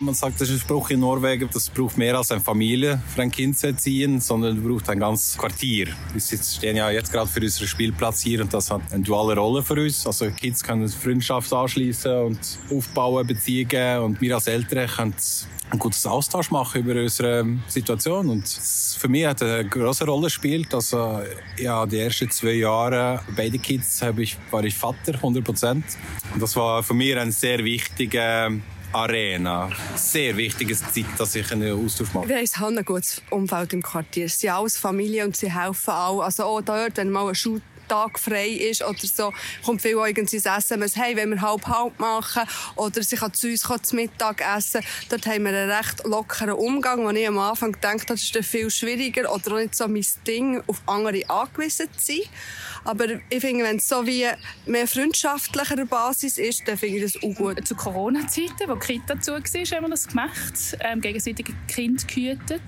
Man 0.00 0.14
sagt, 0.14 0.40
das 0.40 0.48
ist 0.48 0.54
ein 0.54 0.60
Spruch 0.60 0.90
in 0.90 1.00
Norwegen, 1.00 1.48
das 1.52 1.70
braucht 1.70 1.98
mehr 1.98 2.16
als 2.16 2.30
eine 2.30 2.40
Familie 2.40 3.02
für 3.14 3.22
ein 3.22 3.32
Kind 3.32 3.58
zu 3.58 3.68
erziehen, 3.68 4.20
sondern 4.20 4.62
braucht 4.62 4.88
ein 4.90 5.00
ganzes 5.00 5.36
Quartier. 5.36 5.88
Wir 6.12 6.20
stehen 6.20 6.76
ja 6.76 6.90
jetzt 6.90 7.12
gerade 7.12 7.28
für 7.28 7.40
unseren 7.40 7.66
Spielplatz 7.66 8.22
hier 8.22 8.40
und 8.40 8.54
das 8.54 8.70
hat 8.70 8.80
eine 8.92 9.02
duale 9.02 9.36
Rolle 9.36 9.60
für 9.62 9.74
uns. 9.74 10.06
Also 10.06 10.30
Kids 10.30 10.62
können 10.62 10.88
Freundschaft 10.88 11.52
anschließen 11.52 12.12
und 12.12 12.38
aufbauen, 12.70 13.26
Beziehungen 13.26 13.98
und 14.02 14.20
wir 14.20 14.36
als 14.36 14.46
Eltern 14.46 14.88
können 14.88 15.14
einen 15.70 15.78
guten 15.78 16.08
Austausch 16.08 16.50
machen 16.50 16.82
über 16.82 17.00
unsere 17.00 17.46
Situation. 17.68 18.30
Und 18.30 18.48
für 18.48 19.08
mich 19.08 19.26
hat 19.26 19.42
eine 19.42 19.68
große 19.68 20.04
Rolle 20.04 20.24
gespielt. 20.24 20.72
Also, 20.74 21.20
ja, 21.58 21.84
die 21.86 21.98
ersten 21.98 22.30
zwei 22.30 22.52
Jahre, 22.52 23.20
beide 23.36 23.58
Kids, 23.58 24.02
habe 24.02 24.22
ich, 24.22 24.36
war 24.50 24.64
ich 24.64 24.74
Vater, 24.74 25.14
100 25.14 25.44
Prozent. 25.44 25.84
Und 26.32 26.42
das 26.42 26.56
war 26.56 26.82
für 26.82 26.94
mich 26.94 27.16
ein 27.16 27.32
sehr 27.32 27.64
wichtiger 27.64 28.50
Arena. 28.92 29.70
Sehr 29.94 30.36
wichtiges 30.36 30.80
Zeit, 30.80 31.04
dass 31.18 31.34
ich 31.34 31.50
einen 31.52 31.84
Austausch 31.84 32.12
mache. 32.14 32.28
Wir 32.28 32.38
haben 32.38 32.78
ein 32.78 32.84
gutes 32.84 33.22
Umfeld 33.30 33.72
im 33.74 33.82
Quartier. 33.82 34.28
Sie 34.28 34.46
sind 34.46 34.50
alles 34.50 34.78
Familie 34.78 35.26
und 35.26 35.36
sie 35.36 35.52
helfen 35.52 35.90
auch. 35.90 36.22
Also 36.22 36.44
auch 36.44 36.62
dort, 36.62 36.96
wenn 36.96 37.10
mal 37.10 37.28
ein 37.28 37.34
Schuh 37.34 37.60
Tag 37.88 38.18
frei 38.18 38.48
ist 38.48 38.82
oder 38.82 38.98
so, 38.98 39.32
kommt 39.64 39.82
viel 39.82 39.92
irgendwie 39.92 40.36
ins 40.36 40.46
SMS, 40.46 40.96
hey, 40.96 41.16
wenn 41.16 41.30
wir 41.30 41.40
halb-halb 41.40 41.98
machen 41.98 42.42
oder 42.76 43.02
sie 43.02 43.16
kann 43.16 43.32
zu 43.34 43.48
uns 43.48 43.62
zu 43.82 43.96
Mittag 43.96 44.42
essen. 44.56 44.82
Dort 45.08 45.26
haben 45.26 45.44
wir 45.44 45.50
einen 45.50 45.70
recht 45.70 46.04
lockeren 46.04 46.52
Umgang, 46.52 47.04
wo 47.04 47.10
ich 47.10 47.26
am 47.26 47.38
Anfang 47.38 47.72
gedacht 47.72 47.94
habe, 47.94 48.14
das 48.14 48.22
ist 48.22 48.36
viel 48.44 48.70
schwieriger 48.70 49.32
oder 49.32 49.52
auch 49.52 49.58
nicht 49.58 49.74
so 49.74 49.88
mein 49.88 50.04
Ding, 50.26 50.62
auf 50.66 50.82
andere 50.86 51.28
angewiesen 51.28 51.88
zu 51.96 52.12
sein. 52.12 52.22
Aber 52.84 53.04
ich 53.28 53.40
finde, 53.40 53.64
wenn 53.64 53.76
es 53.76 53.88
so 53.88 54.06
wie 54.06 54.26
mehr 54.66 54.86
freundschaftlicher 54.86 55.84
Basis 55.84 56.38
ist, 56.38 56.66
dann 56.66 56.78
finde 56.78 56.98
ich 56.98 57.12
das 57.12 57.22
auch 57.22 57.34
gut. 57.34 57.66
Zu 57.66 57.74
Corona-Zeiten, 57.74 58.68
wo 58.68 58.74
die 58.74 58.86
Kita 58.86 59.20
zu 59.20 59.32
war, 59.32 59.40
haben 59.40 59.84
wir 59.84 59.90
das 59.90 60.08
gemacht, 60.08 60.76
ähm, 60.80 61.00
gegenseitig 61.00 61.54
Kind 61.66 62.06
gehütet. 62.08 62.62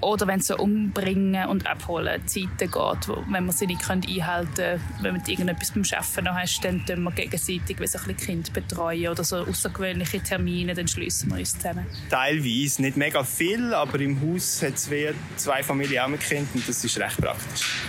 Oder 0.00 0.26
wenn 0.26 0.40
es 0.40 0.48
so 0.48 0.56
umbringen 0.56 1.48
und 1.48 1.66
abholen 1.66 2.26
Zeiten 2.26 2.58
geht, 2.58 2.72
wo, 3.08 3.24
wenn 3.28 3.46
man 3.46 3.52
sie 3.52 3.66
nicht 3.66 3.88
einhalten 3.88 4.54
können, 4.54 4.61
wenn 5.00 5.16
man 5.16 5.26
irgendetwas 5.26 5.70
beim 5.72 5.82
Arbeiten 5.92 6.24
noch 6.24 6.34
hast, 6.34 6.60
dann 6.64 6.84
tun 6.86 7.02
wir 7.02 7.12
gegenseitig 7.12 7.78
wie 7.80 7.86
so 7.86 7.98
ein 7.98 8.16
Kind 8.16 8.52
betreuen 8.52 9.08
oder 9.08 9.24
so 9.24 9.38
außergewöhnliche 9.38 10.20
Termine, 10.22 10.74
dann 10.74 10.88
schließen 10.88 11.30
wir 11.30 11.38
uns 11.38 11.54
zusammen. 11.56 11.86
Teilweise, 12.10 12.82
nicht 12.82 12.96
mega 12.96 13.24
viel, 13.24 13.74
aber 13.74 14.00
im 14.00 14.20
Haus 14.20 14.62
hat 14.62 14.74
es 14.74 14.88
zwei 15.36 15.62
Familien 15.62 16.04
auch 16.04 16.08
mit 16.08 16.20
Kindern 16.20 16.48
und 16.54 16.68
das 16.68 16.84
ist 16.84 16.98
recht 16.98 17.16
praktisch. 17.18 17.82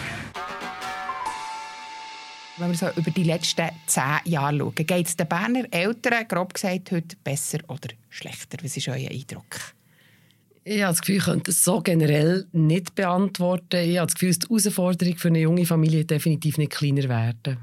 Wenn 2.57 2.69
wir 2.69 2.77
so 2.77 2.89
über 2.95 3.09
die 3.09 3.23
letzten 3.23 3.69
zehn 3.87 4.19
Jahre 4.25 4.57
schauen, 4.57 4.75
geht 4.75 5.07
es 5.07 5.15
den 5.15 5.27
Berner 5.27 5.65
Eltern, 5.71 6.27
grob 6.27 6.53
gesagt, 6.53 6.91
heute 6.91 7.15
besser 7.23 7.59
oder 7.67 7.89
schlechter? 8.09 8.57
Was 8.61 8.77
ist 8.77 8.87
euer 8.87 9.09
Eindruck? 9.09 9.73
Ich 10.65 10.81
habe 10.81 10.93
das 10.93 11.01
Gefühl, 11.01 11.17
ich 11.17 11.23
könnte 11.25 11.51
es 11.51 11.63
so 11.63 11.81
generell 11.81 12.45
nicht 12.53 12.95
beantworten. 12.95 13.89
Ich 13.89 13.97
habe 13.97 14.07
das 14.07 14.15
Gefühl, 14.15 14.33
die 14.33 14.47
Herausforderung 14.47 15.17
für 15.17 15.27
eine 15.27 15.39
junge 15.39 15.65
Familie 15.65 16.05
definitiv 16.05 16.57
nicht 16.57 16.71
kleiner 16.71 17.09
werden. 17.09 17.57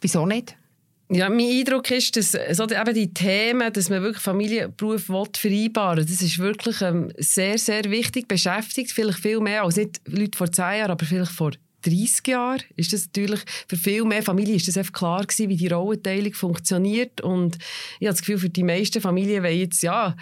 Wieso 0.00 0.24
nicht? 0.24 0.56
Ja, 1.08 1.28
mein 1.28 1.50
Eindruck 1.50 1.90
ist, 1.92 2.16
dass 2.16 2.32
so 2.32 2.64
eben 2.64 2.94
die 2.94 3.14
Themen, 3.14 3.72
dass 3.72 3.90
man 3.90 4.02
wirklich 4.02 4.22
Familie 4.22 4.66
und 4.66 4.76
Beruf 4.76 5.04
vereinbaren 5.04 5.98
will, 5.98 6.04
das 6.04 6.20
ist 6.20 6.38
wirklich 6.38 6.80
ähm, 6.80 7.12
sehr, 7.16 7.58
sehr 7.58 7.84
wichtig, 7.84 8.26
beschäftigt 8.26 8.90
vielleicht 8.90 9.20
viel 9.20 9.38
mehr 9.38 9.62
als 9.62 9.76
nicht 9.76 10.00
Leute 10.06 10.36
vor 10.36 10.50
zehn 10.50 10.78
Jahren, 10.78 10.90
aber 10.90 11.06
vielleicht 11.06 11.30
vor 11.30 11.52
30 11.82 12.26
Jahren 12.26 12.60
ist 12.74 12.92
das 12.92 13.06
natürlich 13.06 13.40
für 13.68 13.76
viel 13.76 14.04
mehr 14.04 14.22
Familien 14.24 14.56
ist 14.56 14.66
das 14.66 14.76
einfach 14.76 14.92
klar 14.92 15.24
gewesen, 15.24 15.48
wie 15.48 15.56
die 15.56 15.68
Rollenteilung 15.68 16.34
funktioniert 16.34 17.20
und 17.20 17.56
ich 18.00 18.08
habe 18.08 18.14
das 18.14 18.20
Gefühl, 18.20 18.38
für 18.38 18.48
die 18.48 18.64
meisten 18.64 19.00
Familien 19.00 19.44
wollen 19.44 19.58
jetzt 19.58 19.82
ja 19.82 20.16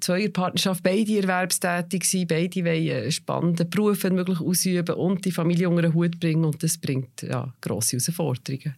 zwei 0.00 0.28
Partnerschaft 0.28 0.82
beide 0.82 1.20
erwerbstätig 1.20 2.04
sein, 2.04 2.26
beide 2.26 2.64
wollen 2.64 2.90
einen 2.90 3.12
spannenden 3.12 3.68
Beruf 3.70 4.04
möglich 4.04 4.40
ausüben 4.40 4.94
und 4.94 5.24
die 5.24 5.32
Familie 5.32 5.68
unter 5.68 5.82
den 5.82 5.94
Hut 5.94 6.18
bringen 6.20 6.44
und 6.44 6.62
das 6.62 6.78
bringt 6.78 7.22
ja 7.22 7.52
grosse 7.60 7.96
Herausforderungen. 7.98 8.76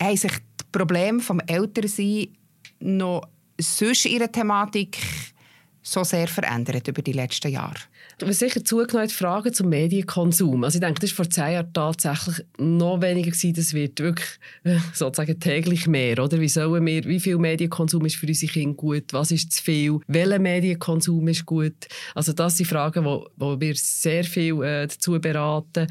Haben 0.00 0.16
sich 0.16 0.32
die 0.32 0.64
Probleme 0.72 1.18
des 1.18 1.36
Elternsein 1.46 2.28
noch 2.80 3.22
sonst 3.60 4.06
ihre 4.06 4.30
Thematik 4.30 4.98
so 5.82 6.04
sehr 6.04 6.28
verändert 6.28 6.88
über 6.88 7.02
die 7.02 7.12
letzten 7.12 7.50
Jahre? 7.50 7.78
Was 8.20 8.40
sicher 8.40 8.64
zugenommen 8.64 9.08
Fragen 9.10 9.52
zum 9.52 9.68
Medienkonsum. 9.68 10.64
Also 10.64 10.76
ich 10.76 10.80
denke, 10.80 11.00
das 11.00 11.10
war 11.10 11.24
vor 11.24 11.30
zehn 11.30 11.52
Jahren 11.52 11.72
tatsächlich 11.72 12.44
noch 12.58 13.00
weniger 13.00 13.30
gewesen. 13.30 13.54
Das 13.54 13.72
wird 13.72 14.00
wirklich 14.00 14.28
äh, 14.64 14.78
sozusagen 14.92 15.38
täglich 15.38 15.86
mehr, 15.86 16.22
oder? 16.22 16.40
Wie 16.40 16.48
sollen 16.48 16.84
wir, 16.84 17.04
wie 17.04 17.20
viel 17.20 17.38
Medienkonsum 17.38 18.04
ist 18.06 18.16
für 18.16 18.26
unsere 18.26 18.52
Kinder 18.52 18.74
gut? 18.74 19.12
Was 19.12 19.30
ist 19.30 19.52
zu 19.52 19.62
viel? 19.62 20.00
Welcher 20.08 20.38
Medienkonsum 20.40 21.28
ist 21.28 21.46
gut? 21.46 21.86
Also 22.14 22.32
das 22.32 22.56
sind 22.56 22.66
Fragen, 22.66 23.04
wo, 23.04 23.28
wo 23.36 23.60
wir 23.60 23.74
sehr 23.76 24.24
viel 24.24 24.62
äh, 24.62 24.88
dazu 24.88 25.20
beraten. 25.20 25.86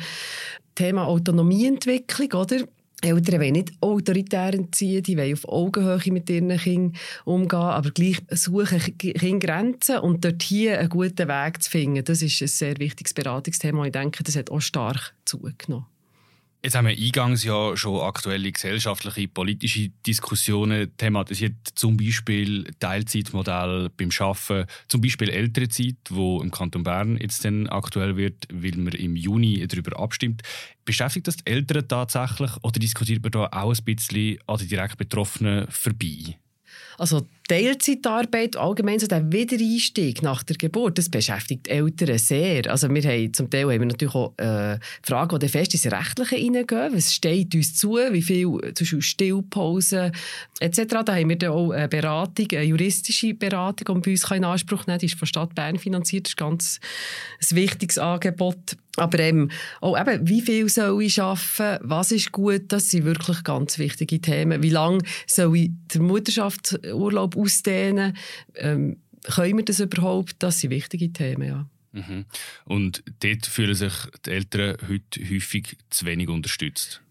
Thema 0.76 1.08
Autonomieentwicklung, 1.08 2.34
oder? 2.34 2.58
Eltern 3.01 3.39
wollen 3.39 3.53
nicht 3.53 3.73
autoritär 3.79 4.53
entziehen, 4.53 5.03
die 5.03 5.17
wollen 5.17 5.33
auf 5.33 5.47
Augenhöhe 5.47 6.12
mit 6.12 6.29
ihren 6.29 6.57
Kindern 6.57 6.93
umgehen, 7.25 7.60
aber 7.60 7.91
gleich 7.91 8.17
suchen 8.31 8.97
Kinder 8.97 9.39
Grenzen 9.39 9.99
und 9.99 10.25
dort 10.25 10.41
hier 10.41 10.79
einen 10.79 10.89
guten 10.89 11.27
Weg 11.27 11.62
zu 11.62 11.69
finden. 11.69 12.03
Das 12.03 12.23
ist 12.23 12.41
ein 12.41 12.47
sehr 12.47 12.79
wichtiges 12.79 13.13
Beratungsthema. 13.13 13.86
Ich 13.86 13.91
denke, 13.91 14.23
das 14.23 14.36
hat 14.36 14.49
auch 14.49 14.62
stark 14.62 15.13
zugenommen. 15.25 15.86
Jetzt 16.63 16.75
haben 16.75 16.87
wir 16.87 16.97
eingangs 16.97 17.43
ja 17.43 17.77
schon 17.77 18.01
aktuelle 18.01 18.51
gesellschaftliche, 18.51 19.27
politische 19.27 19.89
Diskussionen 20.05 20.91
thematisiert, 20.97 21.53
zum 21.75 21.97
Beispiel 21.97 22.71
Teilzeitmodell 22.79 23.89
beim 23.95 24.09
Schaffen, 24.09 24.65
zum 24.87 25.01
Beispiel 25.01 25.29
Elternzeit, 25.29 25.95
wo 26.09 26.41
im 26.41 26.49
Kanton 26.49 26.83
Bern 26.83 27.17
jetzt 27.17 27.45
dann 27.45 27.67
aktuell 27.67 28.17
wird, 28.17 28.47
weil 28.51 28.75
man 28.75 28.93
im 28.93 29.15
Juni 29.15 29.65
darüber 29.67 29.99
abstimmt. 29.99 30.41
Beschäftigt 30.83 31.27
das 31.27 31.37
die 31.37 31.45
Eltern 31.45 31.87
tatsächlich 31.87 32.51
oder 32.63 32.79
diskutiert 32.79 33.21
man 33.21 33.31
da 33.31 33.45
auch 33.51 33.73
ein 33.73 33.83
bisschen 33.85 34.39
an 34.47 34.57
die 34.57 34.67
direkt 34.67 34.97
Betroffenen 34.97 35.67
vorbei? 35.69 36.37
Also 36.97 37.27
Teilzeitarbeit, 37.47 38.57
allgemein 38.57 38.99
so 38.99 39.07
der 39.07 39.31
Wiedereinstieg 39.31 40.21
nach 40.21 40.43
der 40.43 40.57
Geburt, 40.57 40.97
das 40.97 41.10
beschäftigt 41.10 41.67
Eltern 41.69 42.17
sehr. 42.17 42.69
Also 42.69 42.89
wir 42.89 43.01
haben 43.03 43.33
zum 43.33 43.49
Teil 43.49 43.63
haben 43.63 43.79
wir 43.79 43.86
natürlich 43.86 44.15
auch 44.15 44.33
äh, 44.38 44.77
Fragen, 45.01 45.39
die 45.39 45.47
fest 45.47 45.73
ins 45.73 45.86
Rechtliche 45.86 46.36
hineingehen. 46.36 46.93
Was 46.93 47.13
steht 47.13 47.55
uns 47.55 47.75
zu? 47.75 47.97
Wie 48.12 48.21
viel 48.21 48.47
zum 48.47 48.73
Beispiel 48.73 49.01
Stillpausen 49.01 50.12
etc. 50.60 50.81
Da 51.05 51.15
haben 51.15 51.29
wir 51.29 51.38
dann 51.38 51.51
auch 51.51 51.71
eine 51.71 51.88
Beratung, 51.88 52.47
eine 52.51 52.63
juristische 52.63 53.33
Beratung, 53.33 54.01
die 54.01 54.10
bei 54.10 54.12
uns 54.12 54.31
in 54.31 54.43
Anspruch 54.43 54.86
nehmen 54.86 54.97
kann. 54.97 54.99
Die 54.99 55.05
ist 55.05 55.17
von 55.17 55.27
Stadt 55.27 55.55
Bern 55.55 55.77
finanziert. 55.77 56.25
Das 56.25 56.31
ist 56.31 56.38
ganz 56.38 56.79
ein 57.39 57.55
wichtiges 57.55 57.97
Angebot. 57.97 58.77
Aber 58.97 59.19
eben, 59.19 59.51
auch 59.79 59.97
eben, 59.97 60.27
wie 60.27 60.41
viel 60.41 60.67
soll 60.69 61.03
ich 61.03 61.21
arbeiten? 61.21 61.88
Was 61.88 62.12
ist 62.12 62.31
gut? 62.31 62.63
Das 62.69 62.89
sind 62.89 63.05
wirklich 63.05 63.43
ganz 63.43 63.77
wichtige 63.77 64.19
Themen. 64.19 64.63
Wie 64.63 64.71
lange 64.71 65.03
soll 65.27 65.55
ich 65.55 65.71
den 65.93 66.03
Mutterschaftsurlaub 66.03 67.36
ausdehnen? 67.38 68.17
Ähm, 68.56 68.97
können 69.23 69.58
wir 69.58 69.65
das 69.65 69.80
überhaupt? 69.80 70.36
Das 70.39 70.60
sind 70.60 70.71
wichtige 70.71 71.12
Themen, 71.12 71.47
ja. 71.47 71.69
Mhm. 71.91 72.26
Und 72.65 73.04
dort 73.21 73.45
fühlen 73.45 73.76
sich 73.76 73.93
die 74.26 74.32
Eltern 74.32 74.78
heute 74.88 75.21
häufig 75.30 75.78
zu 75.89 76.06
wenig 76.06 76.30
unterstützt 76.30 77.02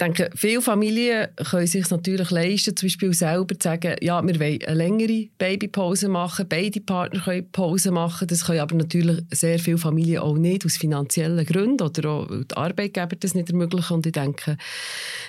denke, 0.00 0.30
viele 0.34 0.62
Familien 0.62 1.28
können 1.36 1.66
sich 1.66 1.90
natürlich 1.90 2.30
leisten, 2.30 2.76
zum 2.76 2.86
Beispiel 2.86 3.12
selber 3.12 3.58
zu 3.58 3.68
sagen, 3.68 3.96
ja, 4.00 4.24
wir 4.24 4.38
wollen 4.38 4.62
eine 4.64 4.76
längere 4.76 5.28
Babypause 5.38 6.08
machen, 6.08 6.46
beide 6.48 6.80
Partner 6.80 7.20
können 7.20 7.50
Pause 7.50 7.90
machen, 7.90 8.28
das 8.28 8.44
können 8.44 8.60
aber 8.60 8.76
natürlich 8.76 9.24
sehr 9.32 9.58
viele 9.58 9.78
Familien 9.78 10.20
auch 10.20 10.36
nicht, 10.36 10.64
aus 10.64 10.76
finanziellen 10.76 11.44
Gründen 11.44 11.82
oder 11.82 12.08
auch, 12.10 12.30
weil 12.30 12.44
die 12.44 12.56
Arbeitgeber 12.56 13.16
das 13.16 13.34
nicht 13.34 13.50
ermöglichen. 13.50 13.94
Und 13.94 14.06
ich 14.06 14.12
denke, 14.12 14.56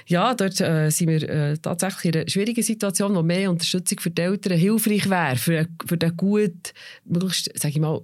ja, 0.07 0.33
dort 0.35 0.61
äh, 0.61 0.89
sind 0.89 1.09
wir 1.09 1.27
äh, 1.27 1.57
tatsächlich 1.57 2.13
in 2.13 2.21
einer 2.21 2.29
schwierigen 2.29 2.63
Situation, 2.63 3.15
wo 3.15 3.23
mehr 3.23 3.49
Unterstützung 3.49 3.99
für 3.99 4.11
die 4.11 4.21
Eltern 4.21 4.57
hilfreich 4.57 5.09
wäre, 5.09 5.35
für, 5.35 5.67
für 5.85 5.97
den 5.97 6.15
gut, 6.15 6.73
möglichst, 7.05 7.49
sage 7.57 7.75
ich 7.75 7.79
mal, 7.79 8.01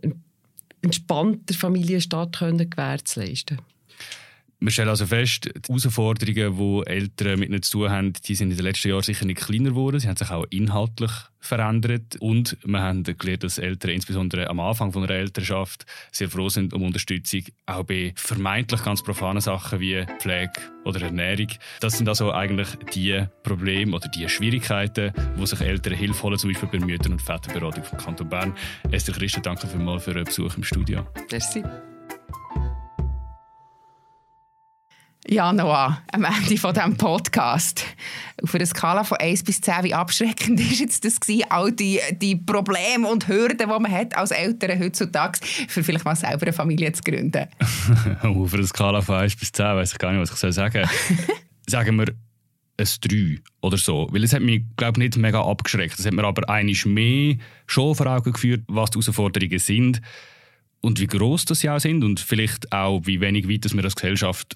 entspannter 0.81 1.53
Familienstart 1.53 2.37
können 2.37 2.69
gewährleisten 2.69 3.59
wir 4.59 4.71
stellen 4.71 4.89
also 4.89 5.05
fest, 5.05 5.45
die 5.45 5.67
Herausforderungen, 5.67 6.57
die 6.57 6.89
Eltern 6.89 7.39
mit 7.39 7.49
ihnen 7.49 7.61
zu 7.61 7.79
tun 7.79 7.89
haben, 7.89 8.13
die 8.13 8.35
sind 8.35 8.51
in 8.51 8.57
den 8.57 8.65
letzten 8.65 8.89
Jahren 8.89 9.03
sicher 9.03 9.25
nicht 9.25 9.41
kleiner 9.41 9.69
geworden. 9.69 9.99
Sie 9.99 10.07
haben 10.07 10.15
sich 10.15 10.31
auch 10.31 10.45
inhaltlich 10.49 11.11
verändert. 11.39 12.15
Und 12.19 12.57
wir 12.63 12.81
haben 12.81 13.03
gelernt, 13.03 13.43
dass 13.43 13.57
Eltern 13.57 13.91
insbesondere 13.91 14.49
am 14.49 14.59
Anfang 14.59 14.91
von 14.91 15.03
einer 15.03 15.13
Elternschaft 15.13 15.85
sehr 16.11 16.29
froh 16.29 16.49
sind 16.49 16.73
um 16.73 16.83
Unterstützung, 16.83 17.43
auch 17.65 17.83
bei 17.83 18.13
vermeintlich 18.15 18.83
ganz 18.83 19.03
profanen 19.03 19.41
Sachen 19.41 19.79
wie 19.79 20.05
Pflege 20.19 20.53
oder 20.83 21.01
Ernährung. 21.01 21.47
Das 21.79 21.97
sind 21.97 22.09
also 22.09 22.31
eigentlich 22.31 22.67
die 22.93 23.25
Probleme 23.43 23.95
oder 23.95 24.07
die 24.07 24.27
Schwierigkeiten, 24.27 25.13
wo 25.35 25.45
sich 25.45 25.61
Eltern 25.61 25.93
Hilfe 25.93 26.23
holen, 26.23 26.39
zum 26.39 26.51
Beispiel 26.51 26.69
bei 26.69 26.85
Müttern- 26.85 27.13
und 27.13 27.21
Väterberatung 27.21 27.83
vom 27.83 27.97
Kanton 27.97 28.29
Bern. 28.29 28.53
Esther 28.91 29.13
Christen, 29.13 29.41
danke 29.41 29.67
vielmals 29.67 30.03
für 30.03 30.13
den 30.13 30.25
Besuch 30.25 30.57
im 30.57 30.63
Studio. 30.63 31.05
Merci. 31.31 31.63
Ja, 35.27 35.51
Noah, 35.51 36.03
am 36.11 36.23
Ende 36.23 36.55
von 36.55 36.71
diesem 36.71 36.97
Podcast. 36.97 37.83
Auf 38.43 38.53
einer 38.53 38.65
Skala 38.67 39.03
von 39.03 39.17
1 39.17 39.43
bis 39.43 39.59
10, 39.59 39.83
wie 39.83 39.93
abschreckend 39.93 40.59
war 40.63 40.77
jetzt 40.77 41.03
das 41.03 41.19
gewesen, 41.19 41.45
all 41.49 41.71
die, 41.71 41.99
die 42.21 42.35
Probleme 42.35 43.07
und 43.07 43.27
Hürden, 43.27 43.57
die 43.57 43.65
man 43.65 43.91
hat 43.91 44.15
als 44.15 44.29
Eltern 44.29 44.79
heutzutage, 44.79 45.39
für 45.67 45.83
vielleicht 45.83 46.05
mal 46.05 46.15
selber 46.15 46.43
eine 46.43 46.53
Familie 46.53 46.91
zu 46.91 47.01
gründen? 47.01 47.47
Auf 48.21 48.53
einer 48.53 48.67
Skala 48.67 49.01
von 49.01 49.15
1 49.15 49.35
bis 49.37 49.51
10 49.51 49.65
weiß 49.65 49.93
ich 49.93 49.97
gar 49.97 50.11
nicht, 50.11 50.21
was 50.21 50.43
ich 50.43 50.53
sagen 50.53 50.87
soll. 50.87 51.25
Sagen 51.67 51.95
wir 51.95 52.13
ein 52.77 52.87
3 53.01 53.39
oder 53.61 53.77
so. 53.77 54.07
Weil 54.11 54.25
es 54.25 54.33
hat 54.33 54.43
mich, 54.43 54.61
glaube 54.77 54.99
ich, 54.99 55.05
nicht 55.05 55.17
mega 55.17 55.43
abgeschreckt. 55.43 55.97
Es 55.97 56.05
hat 56.05 56.13
mir 56.13 56.23
aber 56.23 56.47
einiges 56.49 56.85
mehr 56.85 57.37
schon 57.65 57.95
vor 57.95 58.05
Augen 58.05 58.31
geführt, 58.31 58.61
was 58.67 58.91
die 58.91 58.99
Herausforderungen 58.99 59.57
sind 59.57 60.01
und 60.81 60.99
wie 60.99 61.07
groß 61.07 61.45
das 61.45 61.61
sie 61.61 61.69
auch 61.71 61.79
sind 61.79 62.03
und 62.03 62.19
vielleicht 62.19 62.71
auch, 62.71 63.01
wie 63.05 63.21
wenig 63.21 63.49
weit 63.49 63.73
wir 63.73 63.83
als 63.83 63.95
Gesellschaft 63.95 64.55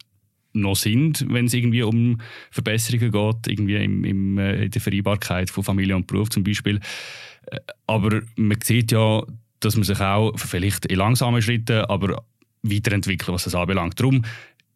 noch 0.61 0.75
sind, 0.75 1.25
wenn 1.29 1.45
es 1.45 1.53
irgendwie 1.53 1.83
um 1.83 2.19
Verbesserungen 2.51 3.11
geht, 3.11 3.47
irgendwie 3.51 3.75
im, 3.75 4.03
im, 4.03 4.37
äh, 4.37 4.65
in 4.65 4.71
der 4.71 4.81
Vereinbarkeit 4.81 5.49
von 5.49 5.63
Familie 5.63 5.95
und 5.95 6.07
Beruf 6.07 6.29
zum 6.29 6.43
Beispiel. 6.43 6.79
Äh, 7.47 7.59
aber 7.87 8.21
man 8.35 8.57
sieht 8.61 8.91
ja, 8.91 9.23
dass 9.59 9.75
man 9.75 9.83
sich 9.83 9.99
auch 9.99 10.37
vielleicht 10.37 10.85
in 10.85 10.97
langsamen 10.97 11.41
Schritten, 11.41 11.85
aber 11.85 12.23
weiterentwickelt, 12.63 13.29
was 13.29 13.45
das 13.45 13.55
anbelangt. 13.55 13.99
Darum, 13.99 14.23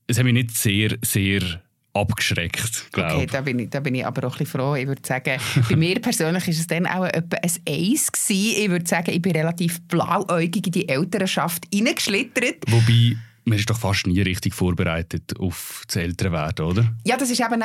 es 0.08 0.18
hat 0.18 0.26
mich 0.26 0.34
nicht 0.34 0.52
sehr, 0.52 0.98
sehr 1.02 1.42
abgeschreckt, 1.94 2.92
glaube 2.92 3.16
Okay, 3.16 3.28
da 3.28 3.42
bin, 3.42 3.60
ich, 3.60 3.70
da 3.70 3.80
bin 3.80 3.96
ich 3.96 4.06
aber 4.06 4.28
auch 4.28 4.34
ein 4.34 4.40
bisschen 4.40 4.60
froh. 4.60 4.76
Ich 4.76 4.88
würde 4.88 5.02
sagen, 5.06 5.40
bei 5.70 5.76
mir 5.76 6.00
persönlich 6.00 6.44
war 6.44 6.54
es 6.54 6.68
dann 6.68 6.88
auch 6.88 7.06
etwa 7.06 7.38
ein 7.38 7.52
Eis 7.68 8.12
gewesen. 8.12 8.64
Ich 8.64 8.70
würde 8.70 8.88
sagen, 8.88 9.12
ich 9.12 9.22
bin 9.22 9.34
relativ 9.34 9.82
blauäugig 9.88 10.66
in 10.68 10.72
die 10.72 10.90
Elternschaft 10.90 11.66
hineingeschlittert. 11.72 12.66
Wobei 12.68 13.16
man 13.46 13.58
ist 13.58 13.70
doch 13.70 13.78
fast 13.78 14.08
nie 14.08 14.22
richtig 14.22 14.54
vorbereitet 14.54 15.38
auf 15.40 15.84
das 15.88 15.98
Älterwerden, 15.98 16.66
oder? 16.66 16.86
Ja, 17.04 17.18
das 17.18 17.30
ist 17.30 17.42
eben 17.42 17.62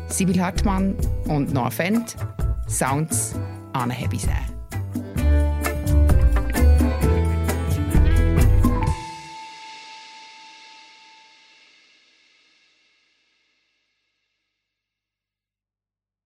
Sibyl 0.08 0.40
Hartmann 0.40 0.96
und 1.26 1.52
Noah 1.52 1.70
Fendt. 1.70 2.16
Sounds 2.68 3.34
Anne 3.72 3.94
Hebisä. 3.94 4.51